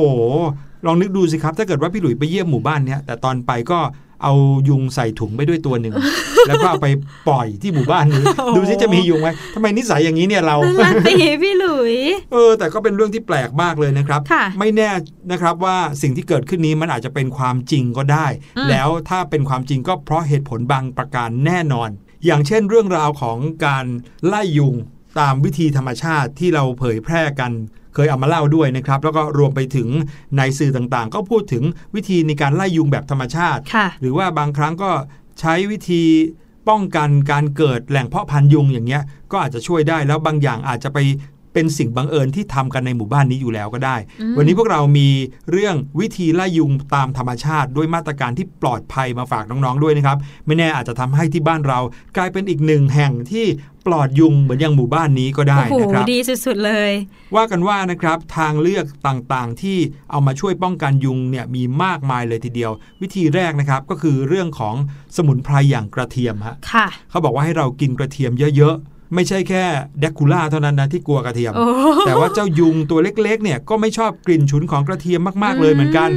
[0.86, 3.80] ลองนึกดูสิครับ ถ้าเกิดว่าพี่หลุยไปเยี่ยมหมู่บ้านเนี้ยแต่ตอนไปก็
[4.24, 4.34] เอา
[4.70, 5.94] ยุงใส่ถุงไปด้วยตัวหนึ่ง
[6.48, 6.88] แล้วก็เอาไป
[7.30, 11.96] ปล่อยที่หมู่บ้านนี้โอ้โหดูสิจะมียุงไหมทำไมนิสัยอย่างนี้เนี่ยเรานั่นสิพี่หลุย
[12.32, 14.90] เออ แต่ก็เป็นเรื่องที่แปลกมากเลยนะครับค่ะไม่แน่
[15.32, 21.90] นะครับว่าสิ่งที่เกิดขึ้นนี้มันอาจจะเป็นความจริงก็ได้อืมแล้วถ้าเป็นความจริงก็เพราะเหตุผลบางประการแน่นอน
[22.26, 23.86] อย่างเช่นเรื่องราวของการ
[24.28, 24.76] ไล่ยุง
[25.19, 27.52] ตามวิธีธรรมชาติที่เราเผยแพร่กัน
[27.93, 29.89] เคยเอามาเล่าด้วยนะครับ แล้วก็รวมไปถึง
[30.38, 31.63] ในสื่อต่างๆ ก็พูดถึง
[31.95, 34.91] วิธีในการไล่ยุงแบบธรรมชาติค่ะหรือว่าบางครั้งก็
[35.39, 36.04] ใช้วิธี
[36.69, 40.97] ป้องกันการเกิดแหล่งเพาะพันธุ์ยุงอย่างเงี้ยก็อาจจะช่วยได้แล้วบางอย่างอาจจะไป
[41.54, 45.10] เป็นสิ่งบังเอิญที่ทำกันในหมู่บ้านนี้อยู่แล้วก็ได้อืมวันนี้พวกเรามี
[45.52, 51.80] เรื่องวิธีไล่ยุงตามธรรมชาติ ด้วยมาตรการที่ปลอดภัยมาฝากน้องๆด้วยนะครับ ไม่แน่อาจจะทำให้ที่บ้านเรา
[52.18, 53.46] กลายเป็นอีกหนึ่งแห่งที่
[53.88, 56.92] ปลอดยุงเหมือนอย่างหมู่บ้านนี้ก็ได้โอ้โหนะครับดีสุดๆเลย
[57.36, 59.78] ว่ากันว่านะครับทางเลือกต่างๆที่
[60.12, 64.76] เอามาช่วยป้องกันยุงเนี่ยมีมากมายเลยทีเดียว วิธีแรกนะครับก็คือเรื่องของ
[65.16, 69.63] สมุนไพรอย่างกระเทียมฮะค่ะเขาบอกว่าให้เรากินกระเทียมเยอะๆ ไม่ใช่แค่
[70.00, 71.65] แดกคูล่าเท่านั้นนะที่กลัวกระเทียมโอ้
[72.08, 76.10] แต่ว่าเจ้ายุงตัวเล็กๆเนี่ยก็ไม่ชอบกลิ่นฉุนของกระเทียมมากๆเลยเหมือนกัน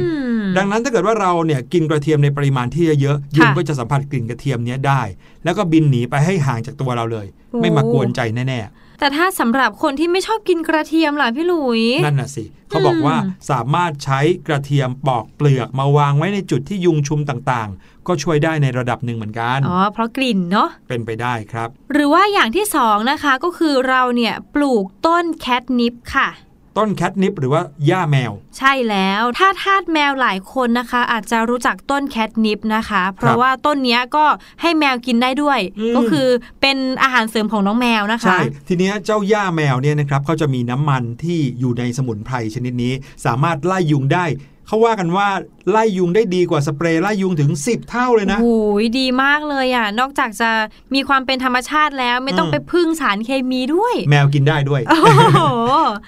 [0.53, 5.01] มดังนั้นถ้าเกิดว่าเราเนี่ยกินกระเทียมในปริมาณที่เยอะๆยุงก็จะสัมผัสกลิ่นกระเทียมเนี้ยได้
[5.43, 7.27] แล้วก็บินหนีไปให้ห่างจากตัวเราเลย
[7.61, 13.17] ไม่มากวนใจแน่ๆ แต่ถ้าสำหรับคนที่ไม่ชอบกินกระเทียมล่ะพี่หลุย นั่นน่ะสิเขาบอกว่า
[13.51, 26.29] สามารถใช้กระเทียมปอกเปลือกมาวางไว้ในจุดที่ยุงชุมต่างๆ ก็ช่วยได้ในระดับหนึ่งเหมือนกัน อ๋อ เพราะกลิ่นเนาะ เป็นไปได้ครับ หรือว่าอย่างที่สองนะคะก็คือเราเนี่ยปลูกต้นแคทนิปค่ะ
[26.77, 34.25] ต้นแคทนิปหรือว่าหญ้าแมว ใช่แล้วถ้าทาสแมวหลายคนนะคะ อาจจะรู้จักต้นแคทนิปนะคะ เพราะว่าต้นเนี้ยก็
[34.61, 36.27] ให้แมวกินได้ด้วยอืมก็คือ
[36.61, 42.93] เป็นอาหารเสริมของน้องแมวนะคะใช่ทีเนี้ยเจ้าหญ้าแมวเนี่ยนะครับเขาจะมีน้ำมันที่อยู่ในสมุนไพรชนิดนี้
[43.25, 44.25] สามารถไล่ยุงได้
[44.67, 45.27] เขาว่ากันว่า
[45.71, 50.49] ไล่ยุงได้ดีกว่าสเปรย์ไล่ยุงถึง 10 เท่าเลยนะโอ้ยดีมากเลยอะ นอกจากจะ
[50.93, 54.95] มีความเป็นธรรมชาติแล้วไม่ต้องอืมไปพึ่งสารเคมีด้วย แมวกินได้ด้วยโอ้
[55.35, 55.41] โห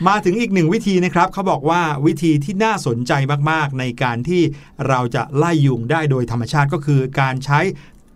[0.07, 3.11] มาถึงอีกหนึ่งวิธีนะครับเขาบอกว่าวิธีที่น่าสนใจ
[3.51, 4.41] มากๆ ในการที่
[4.87, 7.59] เราจะไล่ยุงได้โดยธรรมชาติก็คือการใช้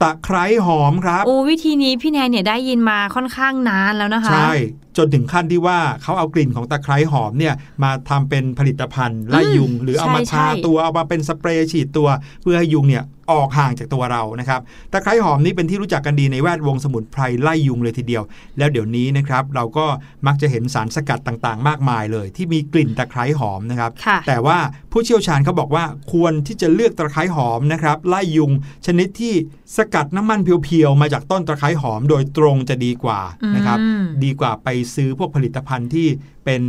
[0.01, 4.53] ตะไคร้หอมครับ โอ้วิธีนี้พี่แนนเนี่ยได้ยินมาค่อนข้างนานแล้วนะคะ ใช่
[4.97, 12.07] จนถึงขั้นที่ว่าเขาเอากลิ่นของตะไคร้หอมเนี่ยมาทำเป็นผลิตภัณฑ์ไล่ยุง หรือเอามาใช่ทาใช่ตัวเอามาเป็นสเปรย์ฉีดตัว
[12.41, 13.03] เพื่อให้ยุงเนี่ย
[13.37, 18.23] ออกห่างจากตัวเรานะครับตะไคร้หอมนี่เป็นที่รู้จักกันดีในแวดวงสมุนไพรไล่ยุงเลยทีเดียว
[18.57, 19.85] แล้วเดี๋ยวนี้นะครับเราก็
[20.27, 24.57] มักจะเห็นสารสกัดต่างๆ มากมายเลย ที่มีกลิ่นตะไคร้หอมนะครับค่ะแต่ว่า
[24.91, 28.51] ผู้เชี่ยวชาญเขาบอกว่าควรที่จะเลือกตะไคร้หอมนะครับไล่ยุง
[28.85, 29.33] ชนิดที่
[29.77, 33.19] สกัดน้ำมันเพียวๆมาจากต้นตะไคร้หอมโดยตรงจะดีกว่า
[33.55, 36.07] นะครับอืมดีกว่าไปซื้อพวกผลิตภัณฑ์ที่
[36.45, 36.61] เป็น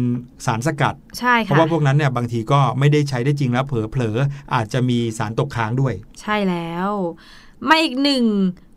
[0.46, 6.88] สารสกัดใช่เพค่ะราะว่าพวกนั้นเนี่ยบางทีก็ไม่ได้ใช้ได้จริงแล้วเผลอๆอาจจะมีสารตกค้างด้วย ใช่แล้ว
[7.68, 8.24] มาอีกหนึ่ง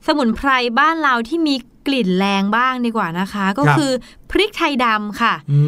[0.08, 1.56] สมุนไพรบ้านเราที่มี
[1.88, 3.92] กลิ่นแรงบ้างดีกว่านะคะ ก็ครับคือ
[4.32, 5.60] พริกไทยดำค่ะอื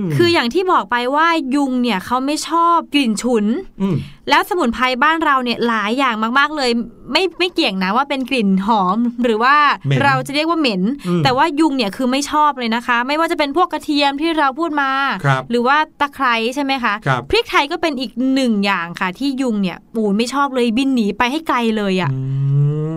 [0.00, 3.44] มคืออย่างที่บอกไปว่ายุงเนี่ยเขาไม่ชอบกลิ่นฉุน
[3.80, 3.96] อืม
[4.28, 6.70] แล้วสมุนไพรบ้านเราเนี่ยหลายอย่างมาก ๆ เลย
[7.12, 9.54] ไม่ไม่เกี่ยงนะว่าเป็นกลิ่นหอมหรือว่า
[9.86, 14.90] เหม็นเราจะเรียกว่าเหม็นอืมแต่ว่ายุงเนี่ยคือไม่ชอบเลยนะคะ ไม่ว่าจะเป็นพวกกระเทียมที่เราพูดมา
[15.24, 22.20] ครับหรือว่าตะไคร้ใช่ไหมคะครับพริกไทยก็เป็นอีกหนึ่งอย่างค่ะ ที่ยุงเนี่ยปูไม่ชอบเลยบินหนีไปให้ไกลเลยอะ่ะอื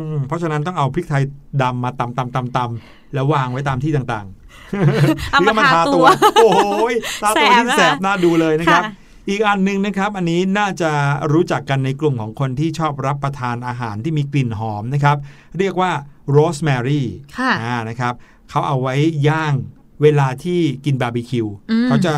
[0.10, 1.24] มเพราะฉะนั้นต้องเอาพริกไทย
[1.62, 6.06] ดำมาตำตำตำตำแล้ววางไว้ตามที่ต่างๆเอามาหรืทาตัว
[6.44, 8.92] โอ้โหยทาตัวที่แสบนะแสบน่าดูเลยนะครับค่ะ
[9.30, 10.92] อีกอันหนึ่งนะครับ อันนี้น่าจะ
[11.34, 15.18] รู้จักกันในกลุ่มของคนที่ชอบรับประทานอาหารที่มีกลิ่นหอมนะครับ
[15.60, 15.92] เรียกว่า
[16.32, 18.14] โรสแมรี่ค่ะอ่านะครับ
[18.50, 18.96] เขาเอาไว้
[19.28, 19.54] ย่าง
[20.02, 22.14] เวลาที่กินบาร์บีคิวอืมเขาจะ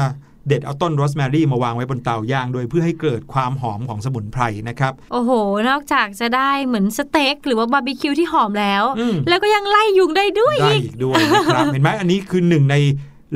[0.48, 5.32] เด็ดเอาต้นโรสแมรี่มาวางไว้บนเตาย่าง โดยเพื่อให้เกิดความหอมของสมุนไพรนะครับ โอ้โห
[5.70, 12.78] นอกจากจะได้เหมือนสเต็กหรือว่าบาร์บีคิวที่หอมแล้วอืมแล้วก็ยังไล่ยุงได้ด้วยได้อีกอีกด้วยนะครับ เห็นไหมอันนี้คือหนึ่งใน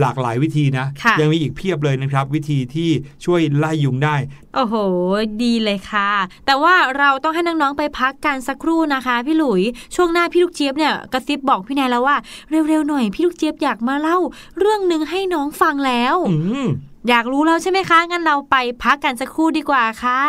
[0.01, 2.89] หลากหลายวิธีนะค่ะยังมีอีกเพียบเลยนะครับ วิธีที่
[3.25, 4.15] ช่วยไล่ยุงได้
[4.55, 4.75] โอ้โห
[5.43, 6.11] ดีเลยค่ะ
[6.45, 9.61] แต่ว่าเราต้องให้น้อง ๆ ไปพักกันสักครู่นะคะ พี่หลุย
[9.95, 12.17] ช่วงหน้าพี่ลูกเจี๊ยบเนี่ยกระซิบบอกพี่นายแล้วว่า
[12.67, 14.17] เร็ว ๆ หน่อยพี่ลูกเจี๊ยบอยากมาเล่า
[14.59, 16.67] เรื่องหนึ่งให้น้องฟังแล้ว อืม
[17.09, 20.21] อยากรู้แล้วใช่ไหมคะ งั้นเราไปพักกันสักครู่ดีกว่าค่ะ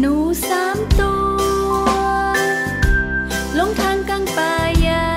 [0.00, 0.14] หนู
[0.48, 1.36] สามตัว
[3.58, 5.10] ลงทางกลางป่าใหญ่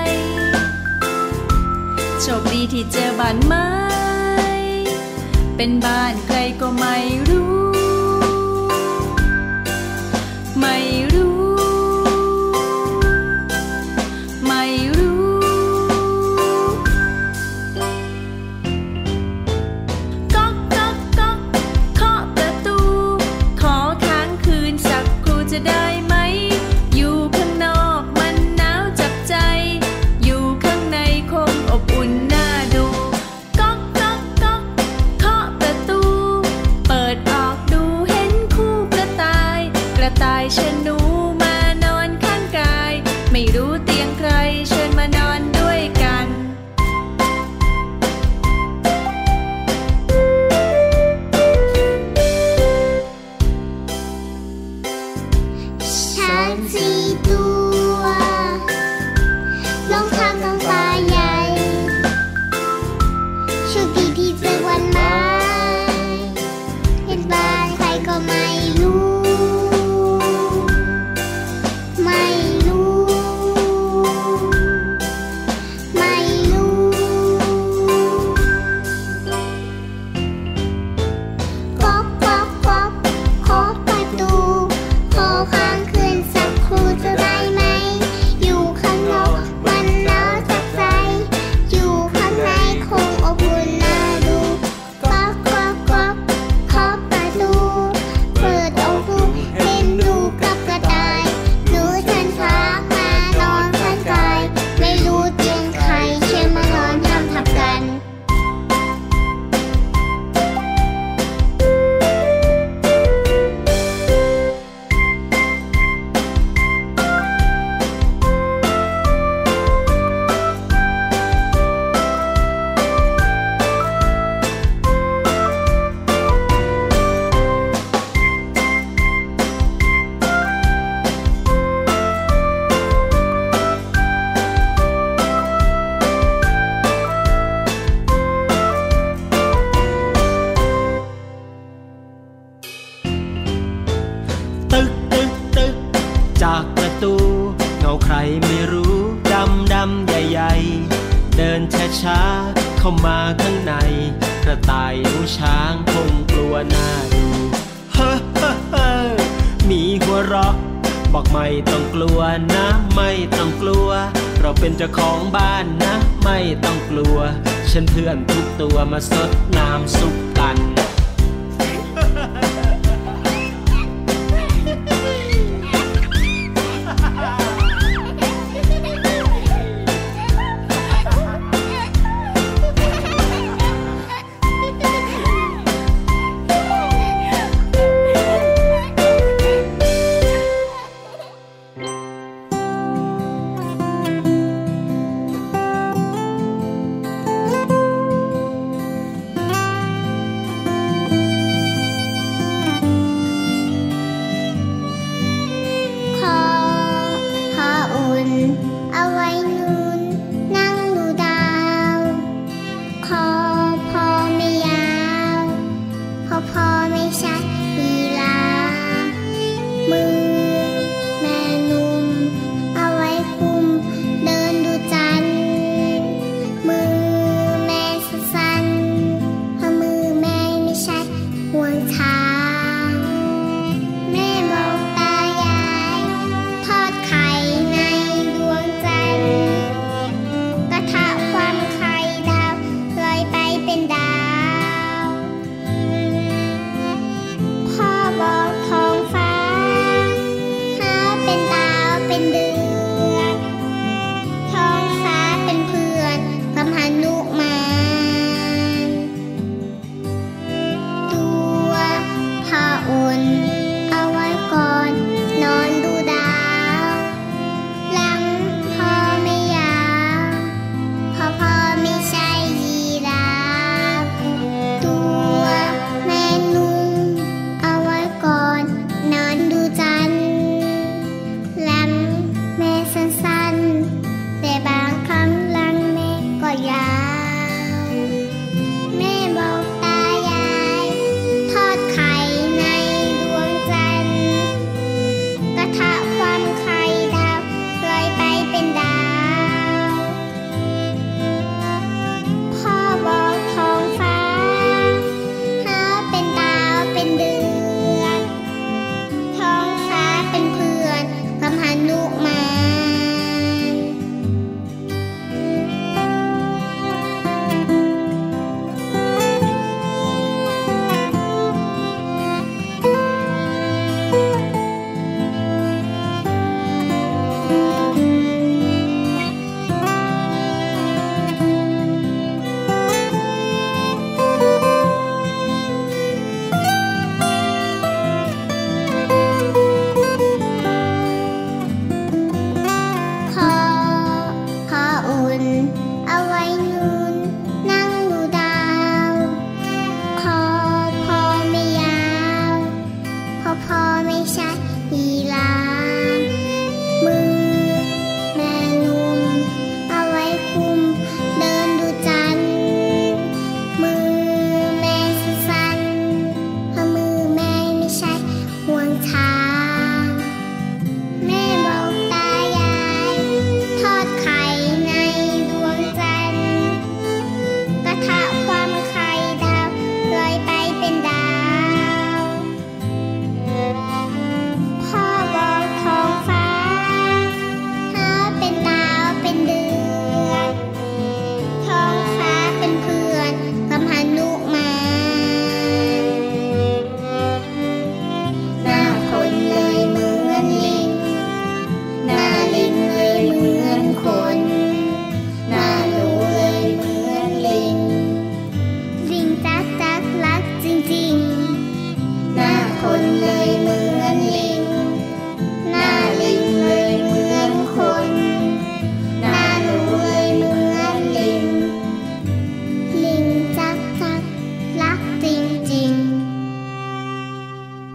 [2.21, 3.69] โชคดีที่เจอบ้านไม้
[5.55, 6.97] เป็นบ้านใครก็ไม่
[7.29, 7.68] รู้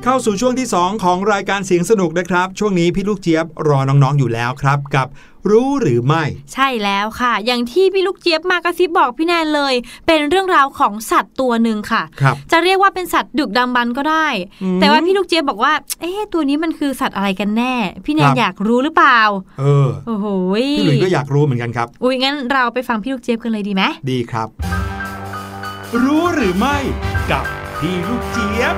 [0.06, 5.06] เข้าสู่ช่วงที่ 2 ของรายการเสียงสนุกนะครับ ช่วงนี้พี่ลูกเจี๊ยบรอน้องๆอยู่แล้วครับ กับ
[5.50, 9.74] รู้หรือไม่ ใช่แล้วค่ะ อย่างที่พี่ลูกเจี๊ยบมากระซิบบอกพี่แนนเลย
[10.06, 14.26] เป็นเรื่องราวของสัตว์ตัวหนึ่งค่ะครับจะเรียกว่าเป็นสัตว์ดึกดำบรรพ์ก็ได้
[14.62, 17.74] อืมแต่ว่าพี่ลูกเจี๊ยบบอกว่า เอ๊ะตัวนี้มันคือสัตว์อะไรกันแน่
[18.04, 19.20] พี่แนครันบอยากรู้หรือเปล่า
[19.60, 20.26] เออโอ้โห
[20.78, 24.48] พี่หลุยส์ก็อยากรู้เหมือนกันครับ อุ้ยงั้นเราไปฟังพี่ลูกเจี๊ยบกันเลยดีไหมดีครับ
[26.04, 26.76] รู้หรือไม่
[27.30, 27.44] กับ
[27.78, 28.76] พี่ลูกเจี๊ยบ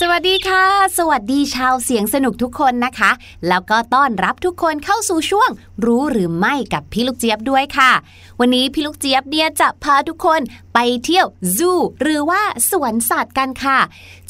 [0.00, 0.64] สวัสดีค่ะ
[0.98, 3.10] สวัสดีชาวเสียงสนุกทุกคนนะคะ
[3.48, 5.50] แล้วก็ต้อนรับทุกคนเข้าสู่ช่วง
[5.84, 7.92] รู้หรือไม่กับพี่ลูกเจี๊ยบด้วยค่ะ
[8.40, 10.40] วันนี้พี่ลูกเจี๊ยบเนี่ยจะพาทุกคน
[10.74, 11.26] ไปเที่ยว
[11.56, 11.72] ซู
[12.02, 13.78] หรือว่าสวนสัตว์กันค่ะ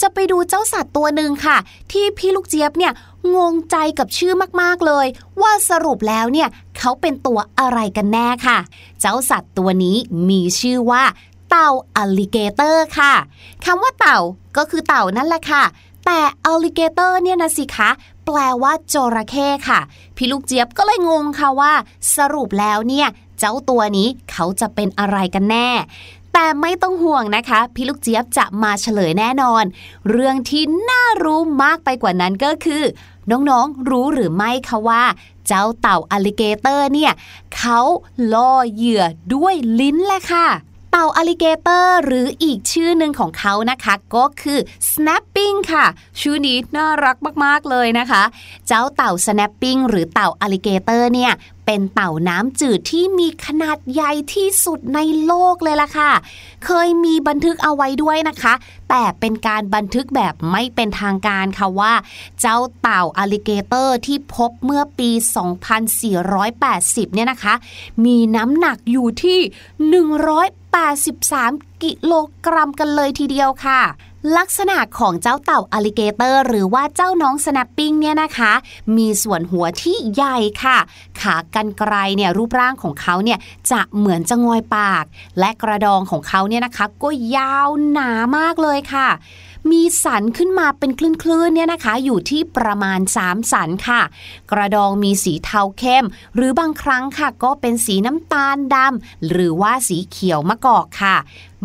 [0.01, 1.57] จะไปดูเจ้าสัตว์ตัวหนึ่งค่ะ
[1.93, 2.93] ที่พี่ลูกเจี๊ยบเนี่ย
[3.35, 5.07] งงใจกับชื่อมากๆเลย
[5.41, 6.49] ว่าสรุปแล้วเนี่ย
[6.79, 8.59] เขาเป็นตัวอะไรกันแน่ค่ะ
[9.01, 9.97] เจ้าสัตว์ตัวนี้
[10.29, 11.05] มีชื่อว่า
[11.57, 13.15] เต่า alligator ค่ะ
[13.65, 14.19] คำว่าเต่า
[14.57, 15.65] ก็คือเต่านั่นแหละค่ะ
[16.07, 17.91] แต่ alligator เนี่ยนะสิคะ
[18.25, 19.81] แปลว่าจระเข้ค่ะ
[20.17, 21.73] พี่ลูกเจี๊ยบก็เลยงงค่ะว่า
[22.17, 25.69] สรุปแล้วเนี่ยเจ้าตัวนี้เขาจะเป็นอะไรกันแน่
[26.33, 29.65] แต่ไม่ต้องห่วงนะคะ พี่ลูกเจี๊ยบจะมาเฉลยแน่นอน
[30.11, 32.83] เรื่องที่น่ารู้มากไปกว่านั้นก็คือ
[33.31, 35.03] น้องๆรู้หรือไม่คะว่า
[35.47, 37.13] เจ้าเต่า alligator เนี่ย
[37.57, 37.81] เขา
[38.33, 40.49] ล่อเหยื่อด้วยลิ้นแหละค่ะ
[40.97, 44.59] เต่า alligator หรืออีกชื่อหนึ่งของเขานะคะ ก็คือ
[44.93, 45.87] snapping ค่ะ
[46.21, 48.23] ชื่อนี้น่ารักมากๆเลยนะคะ
[48.69, 51.33] เจ้าเต่า snapping หรือเต่า alligator เนี่ย
[51.67, 56.13] เป็นเต่าน้ำจืดที่มีขนาดใหญ่ที่สุดในโลกเลยล่ะค่ะ
[56.65, 58.55] เคยมีบันทึกเอาไว้ด้วยนะคะ
[58.91, 61.93] แต่เป็นการบันทึกแบบไม่เป็นทางการค่ะว่า
[62.41, 65.11] เจ้าเต่า alligator ที่พบเมื่อปี
[66.33, 67.55] 2480 เนี่ยนะคะ
[68.05, 69.39] มีน้ำหนักอยู่ที่
[70.61, 72.13] 183 กิโล
[72.45, 73.81] กรัมกันเลยทีเดียวค่ะ
[74.37, 78.53] ลักษณะของเจ้าเต่า alligator หรือว่าเจ้าน้อง snapping เนี่ยนะคะ
[78.97, 80.79] มีส่วนหัวที่ใหญ่ค่ะ
[81.21, 83.39] ขากรรไกรเนี่ยรูปร่างของเขาเนี่ย
[83.71, 85.05] จะเหมือนจะงอยปาก
[85.39, 89.09] และกระดองของเขาเนี่ยนะคะ ก็ยาวหนามากเลยค่ะ
[89.71, 94.03] มีสันขึ้นมาเป็นคลื่นๆเนี่ยนะคะ อยู่ที่ประมาณ 3 สันค่ะ
[94.51, 96.05] กระดองมีสีเทาเข้ม
[96.35, 101.17] หรือบางครั้งค่ะ ก็เป็นสีน้ำตาลดำหรือว่าสีเขียวมะกอกค่ะ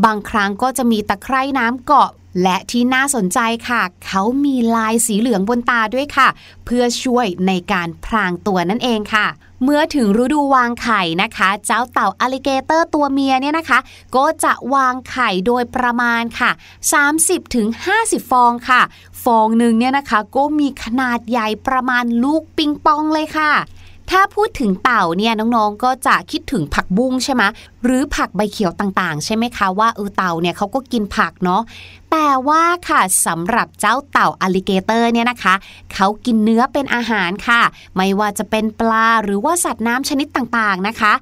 [0.06, 2.10] บางครั้งก็จะมีตะไคร่น้ำเกาะ
[2.44, 6.28] และที่น่าสนใจค่ะ เขามีลายสีเหลืองบนตาด้วยค่ะ
[6.66, 9.28] เพื่อช่วยในการพรางตัวนั่นเองค่ะ
[9.64, 13.80] เมื่อถึงฤดูวางไข่นะคะ เจ้าเต่า alligator ตัวเมียเนี่ยนะคะ
[14.16, 16.52] ก็จะวางไข่โดยประมาณค่ะ
[17.42, 18.82] 30-50 ฟองค่ะ
[19.24, 23.54] ฟองหนึ่งเนี่ยนะคะ ก็มีขนาดใหญ่ประมาณลูกปิงปองเลยค่ะ
[24.14, 27.44] ถ้าพูดถึงเต่าเนี่ยน้องๆ ก็จะคิดถึงผักบุ้งใช่ไหม
[27.86, 31.62] หรือผักใบเขียวต่างๆ ใช่ไหมคะว่าเออเต่าเนี่ยเขาก็กินผักเนาะ
[32.12, 35.54] แต่ว่าค่ะสำหรับเจ้าเต่า alligator เนี่ยนะคะ
[35.94, 37.62] เขากินเนื้อเป็นอาหารค่ะ
[37.96, 41.14] ไม่ว่าจะเป็นปลาหรือว่าสัตว์น้ำชนิดต่างๆนะคะ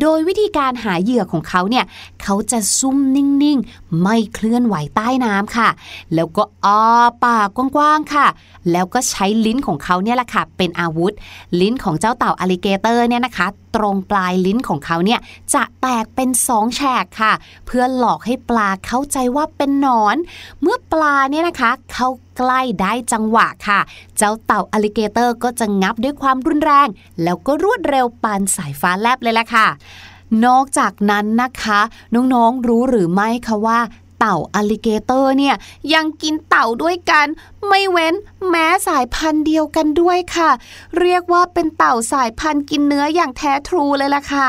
[0.00, 1.84] โดยวิธีการหาเหยื่อของเขาเนี่ย
[2.22, 5.68] เขาจะซุ่มนิ่งๆ ไม่เคลื่อนไหวใต้น้ำค่ะ
[6.14, 6.80] แล้วก็อ้า
[7.24, 7.46] ปาก
[7.76, 8.26] กว้างๆค่ะ
[8.72, 11.12] แล้วก็ใช้ลิ้นของเขาเนี่ยแหละค่ะเป็นอาวุธ
[11.60, 15.20] ลิ้นของเจ้าเต่า alligator เนี่ยนะคะ ตรงปลายลิ้นของเขาเนี่ย
[15.54, 17.32] จะแตกเป็นสองแฉกค่ะ
[17.66, 20.16] เพื่อหลอกให้ปลาเข้าใจว่าเป็นหนอน
[20.60, 23.80] เมื่อปลาเนี่ยนะคะ เข้าใกล้ได้จังหวะค่ะ
[24.16, 26.88] เจ้าเต่า alligator ก็จะงับด้วยความรุนแรง
[27.22, 29.66] แล้วก็รวดเร็วปานสายฟ้าแลบเลยล่ะค่ะ
[30.46, 31.80] นอกจากนั้นนะคะ
[32.14, 33.78] น้องๆรู้หรือไม่คะว่า
[34.26, 35.56] เต่า alligator เนี่ย
[35.94, 37.26] ยังกินเต่าด้วยกัน
[37.68, 38.14] ไม่เว้น
[38.48, 40.50] แม้สายพันธุ์เดียวกันด้วยค่ะ
[40.98, 44.48] เรียกว่าเป็นเต่าสายพันธุ์กินเนื้ออย่างแท้ true เลยล่ะค่ะ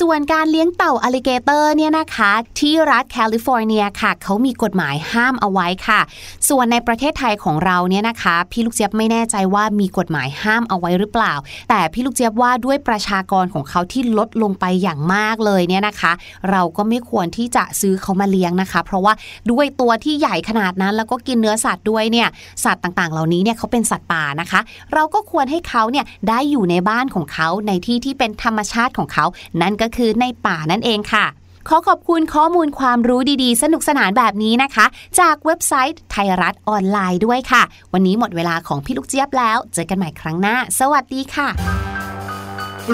[0.00, 6.00] ส่วนการเลี้ยงเต่า alligator เนี่ยนะคะ ที่รัฐแคลิฟอร์เนียค่ะ เขามีกฎหมายห้ามเอาไว้ค่ะ
[6.48, 11.34] ส่วนในประเทศไทยของเราเนี่ยนะคะ พี่ลูกเจี๊ยบไม่แน่ใจว่ามีกฎหมายห้ามเอาไว้หรือเปล่า
[11.68, 16.12] แต่พี่ลูกเจี๊ยบว่าด้วยประชากรของเขาที่ลดลงไปอย่างมากเลยเนี่ยนะคะ
[16.50, 19.12] เราก็ไม่ควรที่จะซื้อเขามาเลี้ยงนะคะ เพราะว่า
[19.50, 22.28] ด้วยตัวที่ใหญ่ขนาดนั้น แล้วก็กินเนื้อสัตว์ด้วยเนี่ย
[22.64, 24.60] สัตว์ต่างๆ เหล่านี้เนี่ยเขาเป็นสัตว์ป่านะคะ
[24.92, 29.26] เราก็ควรให้เขาเนี่ยได้อยู่ในบ้านของเขาในที่ที่เป็นธรรมชาติของเขา
[29.60, 31.26] นั่นก็คือในป่านั่นเองค่ะ
[31.68, 34.86] ขอขอบคุณข้อมูลความรู้ดีๆ สนุกสนานแบบนี้นะคะ
[35.20, 37.62] จากเว็บไซต์ไทยรัฐออนไลน์ด้วยค่ะ
[37.92, 41.48] วันนี้หมดเวลาของพี่ลูกเจี๊ยบแล้ว เจอกันใหม่ครั้งหน้า สวัสดีค่ะ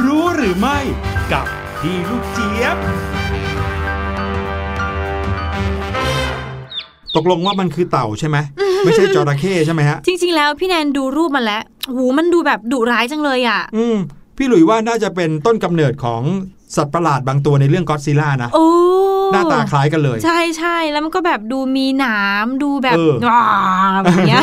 [0.05, 0.79] รู้หรือไม่
[1.33, 1.47] กับ
[1.81, 2.77] พี่ลูกเจี๊ยบ
[7.17, 8.37] ตกลงว่ามันคือเต่าใช่ไหม
[8.85, 11.63] ไม่ใช่จระเข้ใช่ไหมฮะ จริง ๆ แล้วพี่แนนดูรูปมันแล้ว
[11.95, 13.97] หูมันดูแบบดุร้ายจังเลยอะ อืม
[14.37, 16.23] พี่หลุยว่าน่าจะเป็นต้นกำเนิดของ
[16.77, 18.51] สัตว์ประหลาดบางตัวในเรื่องก็อดซิล่านะ
[19.33, 22.99] หน้าตาคล้ายกันเลย ใช่ใช่แล้วมันก็แบบดูมีหนามดูแบบ
[23.29, 23.45] ว้า
[24.03, 24.43] แบบเนี้ย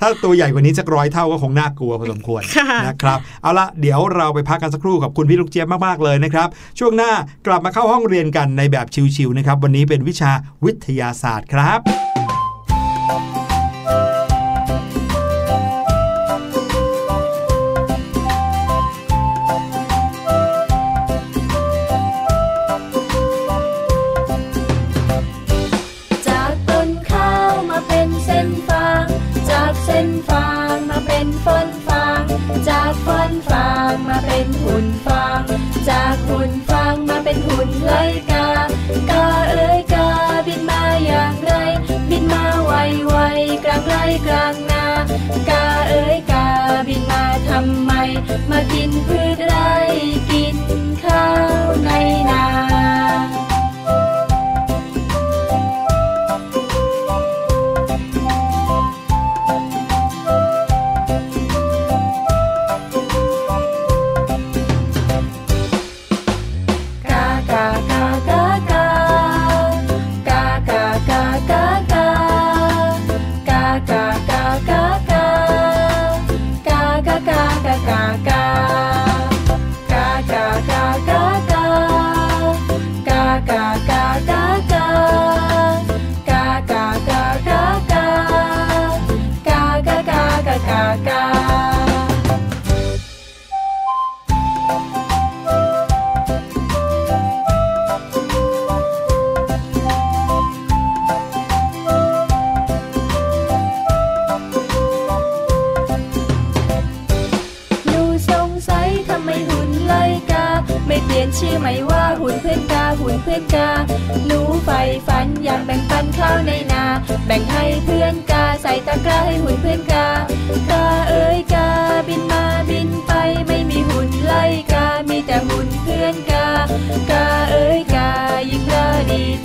[0.00, 2.42] ถ้าตัวใหญ่กว่านี้จะร้อยเท่าก็คงน่ากลัวพอสมควร
[2.86, 6.48] นะครับเอาละเดี๋ยวเราไปพักกันสักครู่กับคุณพี่ลูกเจี๊ยบมากๆเลยนะครับ
[6.78, 7.12] ช่วงหน้า
[7.46, 8.86] กลับมาเข้าห้องเรียนกันในแบบ
[9.16, 10.32] ชิวๆนะครับ วันนี้เป็นวิชา
[10.64, 11.80] วิทยาศาสตร์ครับ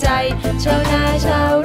[0.01, 0.07] ใจ
[0.63, 1.61] ชาวนาชาว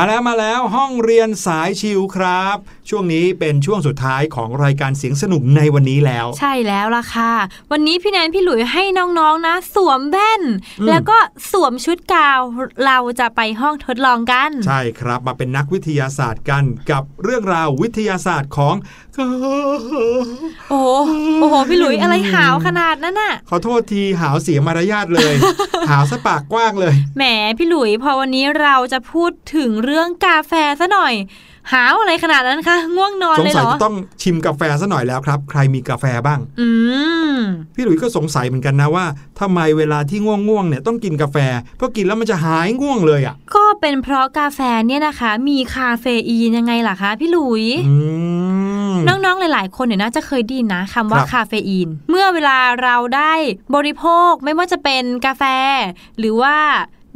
[0.00, 2.56] มาแล้วมาแล้วห้องเรียนสายชิวครับ
[2.92, 7.32] ช่วงนี้เป็นช่วงสุดท้ายของรายการเสียงสนุกในวันนี้แล้ว ใช่แล้วล่ะค่ะ
[7.72, 10.42] วันนี้พี่แนนพี่หลุยให้น้องๆนะสวมแว่น
[10.80, 11.18] อืมแล้วก็
[11.52, 12.40] สวมชุดกาว
[12.86, 18.74] เราจะไปห้องทดลองกัน ใช่ครับมาเป็นนักวิทยาศาสตร์กันกับเรื่องราววิทยาศาสตร์ของ
[19.16, 19.44] โอ้โห
[20.70, 25.34] โอ้โหพี่หลุยอะไรหาวขนาดนั้นน่ะ ขอโทษทีหาวเสียมารยาทเลย
[25.90, 27.24] หาวสะปากกว้างเลยแหม
[27.58, 31.14] พี่หลุยพอวันนี้เราจะพูดถึงเรื่องกาแฟซะหน่อย
[31.72, 36.68] หาวอะไรขนาดนั้นคะง่วงนอนสงเลยสัเหยรอจะต้องชิมกาแฟซะหน่อยแล้วครับ ใครมีกาแฟบ้าง อื
[37.36, 37.38] ม
[37.74, 39.04] พี่หลุยส์ก็สงสัยเหมือนกันนะว่า
[39.40, 41.36] ทำไมเวลาที่ง่วงง่วงๆเนี่ยต้องกินกาแฟ
[41.76, 47.94] เพราะกินแล้วมันจะหายง่วงเลยอะ ก็เป็นเพราะกาแฟเนี่ยนะคะ มีคาเฟอีนยังไงล่ะคะพี่หลุยอื
[48.90, 53.32] มน้องๆหลาย ๆ คนเนี่ยน่าจะเคยได้ยินนะคำว่าครับคาเฟอีน เมื่อเวลาเราได้
[53.74, 55.42] บริโภคไม่ว่าจะเป็นกาแฟ
[56.18, 56.56] หรือว่า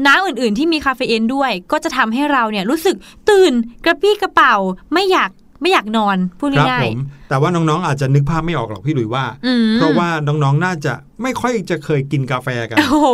[0.07, 2.97] น้ำอื่นๆ ที่มีคาเฟอีนด้วย ก็จะทำให้เราเนี่ยรู้สึก
[3.31, 3.53] ตื่น
[3.85, 4.55] กระปรี้กระเป๋า
[4.93, 5.31] ไม่อยาก
[5.63, 13.09] ไม่อยากนอนพูดครับง่าผยมแต่ว่าน้องๆอาจจะนึกภาพไม่ออกหรอกพี่หลุยส์ว่าๆอืมเพราะว่าน้องๆน่าจะไม่ค่อยจะเคยกินกาแฟกัน โอ้โห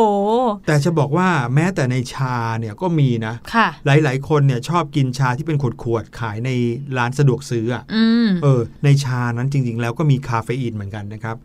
[0.67, 6.51] แต่จะบอกว่าแม้แต่ในชาเนี่ยก็มีนะค่ะหลายๆ คนเนี่ยชอบกินชาที่เป็นขวดๆขายใน
[6.99, 11.37] ร้านสะดวกซื้ออะอืมเออ ในชานั้นจริง ๆ แล้วก็มีคาเฟอีนเหมือนกันนะครับ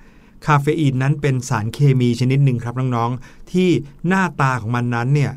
[0.46, 3.70] คาเฟอีนนั้นเป็นสารเคมีชนิดหนึ่งครับน้องๆ ที่
[4.08, 5.32] หน้าตาของมันนั้นเนี่ย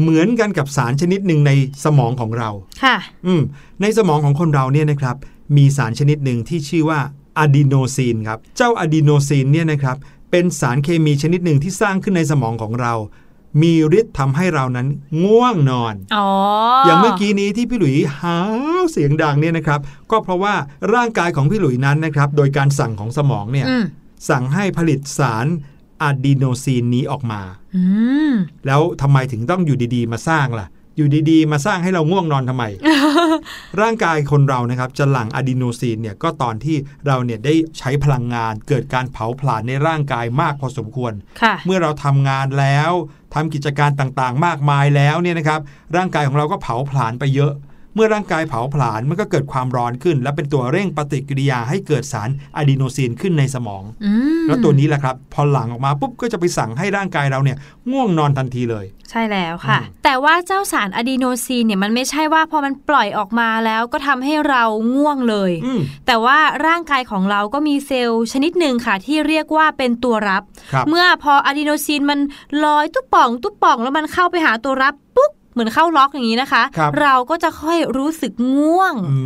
[0.00, 1.52] เหมือนกันกับสารชนิดหนึ่งใน
[1.84, 2.50] สมองของเรา
[2.82, 3.42] ค่ะ อืม
[3.82, 5.16] ในสมองของคนเราเนี่ยนะครับ
[5.56, 7.00] มีสารชนิดหนึ่งที่ชื่อว่า
[7.38, 9.96] อะดีโนซีนครับ เจ้าอะดีโนซีนเนี่ยนะครับ
[10.30, 12.94] เป็นสารเคมีชนิดหนึ่งที่สร้างขึ้นในสมองของเรา
[13.62, 14.86] มีฤทธิ์ทำให้เรานั้น
[15.24, 16.28] ง่วงนอน อ๋
[16.84, 18.36] ออย่างเมื่อกี้นี้ที่พี่หลุยหา
[18.80, 19.80] วเสียงดังเนี่ยนะครับ
[20.10, 20.54] ก็เพราะว่า
[20.94, 23.84] ร่างกายของพี่หลุยนั้นนะครับ โดยการสั่งของสมองเนี่ยอืม
[24.28, 25.46] สั่งให้ผลิตสาร
[26.02, 27.40] อะดีโนซีนนี้ออกมา
[27.76, 27.82] อื
[28.30, 28.32] ม
[28.66, 32.64] แล้วทำไมถึงต้องอยู่ดีๆ มาสร้างล่ะ อยู่ดีๆ มาสร้างให้เราง่วงนอนทำไม
[33.80, 41.12] ร่างกายคนเรานะครับจะหลั่งอะดีโนซีนเนี่ยก็ตอนที่เราเนี่ยได้ใช้พลังงานเกิดการเผาผลาญในร่างกายมากพอสมควร
[41.42, 42.90] ค่ะเมื่อเราทำงานแล้ว
[43.34, 45.60] ทำกิจการต่างๆ มากมายแล้วเนี่ยนะครับ
[45.96, 57.56] ร่างกายของเราก็เผาผลาญไปเยอะเมื่อร่างกายเผาผลาญมันก็เกิดความร้อนขึ้น และเป็นตัวเร่งปฏิกิริยาให้เกิดสารอะดีโนซีนขึ้นในสมองอืมแล้วตัวนี้แหละครับ พอหลั่งออกมาปุ๊บก็จะไปสั่งให้ร่างกายเราเนี่ย
[57.90, 64.62] ง่วงนอนทันทีเลย ใช่แล้วค่ะอืมแต่ว่าเจ้าสารอะดีโนซีนเนี่ยมันไม่ใช่ว่าพอมันปล่อยออกมาแล้วก็ทำให้เรา
[64.94, 70.42] ง่วงเลยอืมแต่ว่าร่างกายของเราก็มีเซลล์ชนิดหนึ่งค่ะ ที่เรียกว่าเป็นตัวรับ
[70.72, 72.20] ครับเมื่อพออะดีโนซีนมัน
[72.64, 79.16] ลอยตุ๊บป่องตุ๊บป่องแล้วมันเข้าไปหาตัวรับปุ๊บ เหมือนเข้าล็อกอย่างนี้นะคะครับเราก็จะค่อยรู้สึกง่วงอื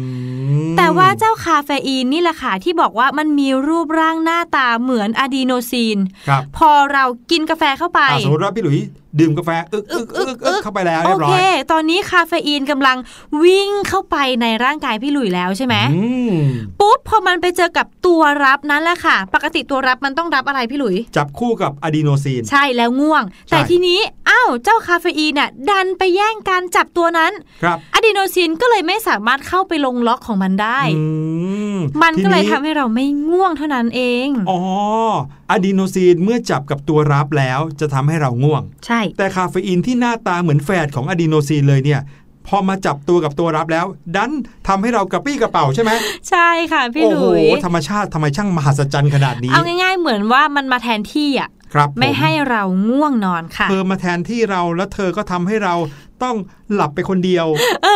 [0.70, 8.78] มแต่ว่าเจ้าคาเฟอีนนี่แหละค่ะที่บอกว่ามันมีรูปร่างหน้าตาเหมือนอะดีโนซีนครับพอเรากินกาแฟเข้าไปอะสมมติว่าพี่หลุย
[9.18, 12.96] ดื่มกาแฟอึกอึกอึกอึกเข้าไปแล้วโอเรียบร้อเคยตอนนี้คาเฟอีนกำลัง
[13.44, 16.34] วิ่งเข้าไปในร่างกายพี่หลุยแล้วใช่ไหมอืม
[16.80, 24.00] ปุ๊บพอมันไปเจอกับตัวรับนั้นแหละค่ะ ปกติตัวรับมันต้องรับอะไรพี่หลุย จับคู่กับอะดีโนซีน ใช่แล้วง่วง แต่ใช่ทีนี้
[24.30, 27.32] อ้าวเจ้าคาเฟอีนน่ะดันไปแย่งการจับตัวนั้น
[27.62, 31.04] ครับอะดีโนซีนก็เลยไม่สามารถเข้าไปลงล็อกของมันได้อื
[31.82, 34.60] มมันก็เลยทีทำให้เราไม่ง่วงเท่านั้นเอง อ๋อ
[35.50, 42.00] อะดีโนซีนเมื่อจับกับตัวรับแล้วจะทำให้เราง่วง ใช่ แต่คาเฟอีนที่หน้าตาเหมือนแฝดของอะดีโนซีนเลยเนี่ย
[42.48, 44.32] พอมาจับตัวกับตัวรับแล้ว ดัน
[44.68, 45.90] ทำให้เรากระปรี้กระเปร่าใช่ไหม
[46.30, 55.74] ใช่ค่ะพี่โอ้โหหลุยธรรมชาติทำไมช่างมหัศจรรย์ขนาดนี้ เอาง่าย ๆ เหมือนว่ามันมาแทนที่อะครับไม่ให้เราง่วงนอนค่ะ เธอมาแทนที่เราแล้วเธอก็ทำให้เรา
[56.22, 56.36] ต้อง
[56.74, 57.46] หลับไปคนเดียว
[57.84, 57.94] โอ้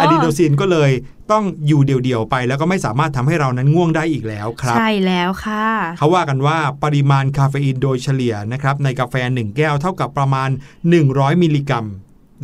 [0.00, 0.90] อะดีโนซีนก็เลย
[1.32, 5.66] ต้องอยู่เดี่ยวๆไป แล้วก็ไม่สามารถทำให้เรานั้นง่วงได้อีกแล้วครับ ใช่แล้วค่ะ
[5.98, 10.48] เขาว่ากันว่าปริมาณคาเฟอีนโดยเฉลี่ยนะครับในกาแฟ 1 แก้วเท่ากับประมาณ
[10.96, 11.86] 100 มิลลิกรัม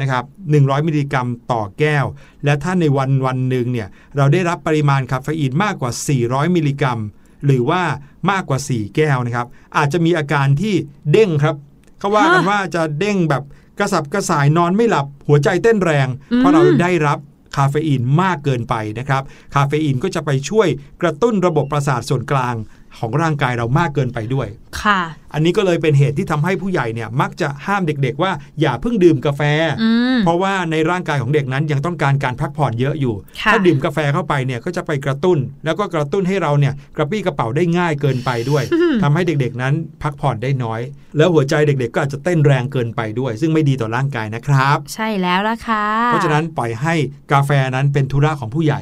[0.01, 0.25] นะครับ
[0.57, 2.05] 100 มิลลิกรัมต่อแก้ว
[2.45, 5.91] และถ้าในวันวันหนึ่งเนี่ยเราได้รับปริมาณคาเฟอีนมากกว่า
[6.25, 6.99] 400 มิลลิกรัม
[7.47, 7.83] หรือว่า
[8.31, 10.75] มากกว่า 4 แก้วนะครับอาจจะมีอาการที่
[11.13, 11.57] เด้งครับ
[11.99, 13.43] เขาว่ากันฮะว่าจะเด้งแบบ
[13.79, 17.19] กระสับกระส่ายนอนไม่หลับหัวใจเต้นแรงอืมเพราะเราได้รับ
[17.57, 19.23] คาเฟอีนมากเกินไปนะครับ
[19.55, 20.69] คาเฟอีนก็จะไปช่วย
[21.03, 22.55] กระตุ้นระบบประสาทส่วนกลาง
[22.99, 24.49] ของร่างกายเรามากเกินไปด้วย
[24.83, 25.01] ค่ะ
[25.35, 29.43] อันนี้ก็เลยเป็นเหตุที่ทำให้ผู้ใหญ่เนี่ยมักจะห้ามเด็กๆ ว่าอย่าเพิ่งดื่มกาแฟ
[29.83, 38.63] อืมเพราะว่าในร่างกายของเด็กนั้นยังต้องการการพักผ่อนเยอะอยู่ค่ะถ้าดื่มกาแฟเข้าไปเนี่ยก็จะไปกระตุ้น แล้วก็กระตุ้นให้เราเนี่ยกระปี้กระเป๋าได้ง่ายเกินไปด้วย
[39.03, 40.81] ทำให้เด็กๆนั้นพักผ่อนได้น้อย
[41.17, 46.95] แล้วหัวใจเด็กๆ ก็อาจจะเต้นแรงเกินไปด้วย ซึ่งไม่ดีต่อร่างกายนะครับ ใช่แล้วล่ะค่ะเพราะฉะนั้นปล่อยให้
[47.33, 48.81] กาแฟนั้นเป็นธุระของผู้ใหญ่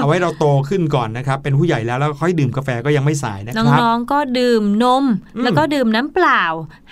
[0.00, 5.04] เอาไว้เราโตขึ้นก่อนนะครับเป็นผู้ใหญ่แล้วแล้วค่อยดื่มกาแฟก็ยังไม่สายนะครับน้องๆก็ดื่มนม
[5.36, 6.42] อืมแล้วก็ดื่มน้ำเปล่า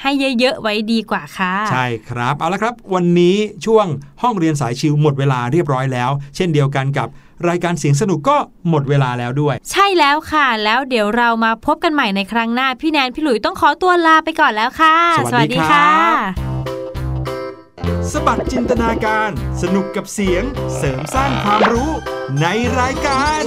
[0.00, 0.10] ให้
[0.40, 3.86] เยอะๆไว้ดีกว่าค่ะ ใช่ครับ เอาละครับ วันนี้ช่วง
[4.22, 7.08] ห้องเรียนสายชิวหมดเวลาเรียบร้อยแล้ว เช่นเดียวกันกับ
[7.48, 8.36] รายการเสียงสนุกก็
[8.68, 14.96] หมดเวลาแล้วด้วย ใช่แล้วค่ะ แล้วเดี๋ยวเรามาพบกันใหม่ในครั้งหน้า พี่แนนพี่หลุยต้องขอตัวลาไปก่อนแล้วค่ะ
[15.32, 16.14] สวัสดีครับ
[18.12, 19.30] สบัดจินตนาการ
[19.62, 20.42] สนุกกับเสียง
[20.76, 21.90] เสริมสร้างความรู้
[22.40, 22.46] ใน
[22.80, 23.42] รายการ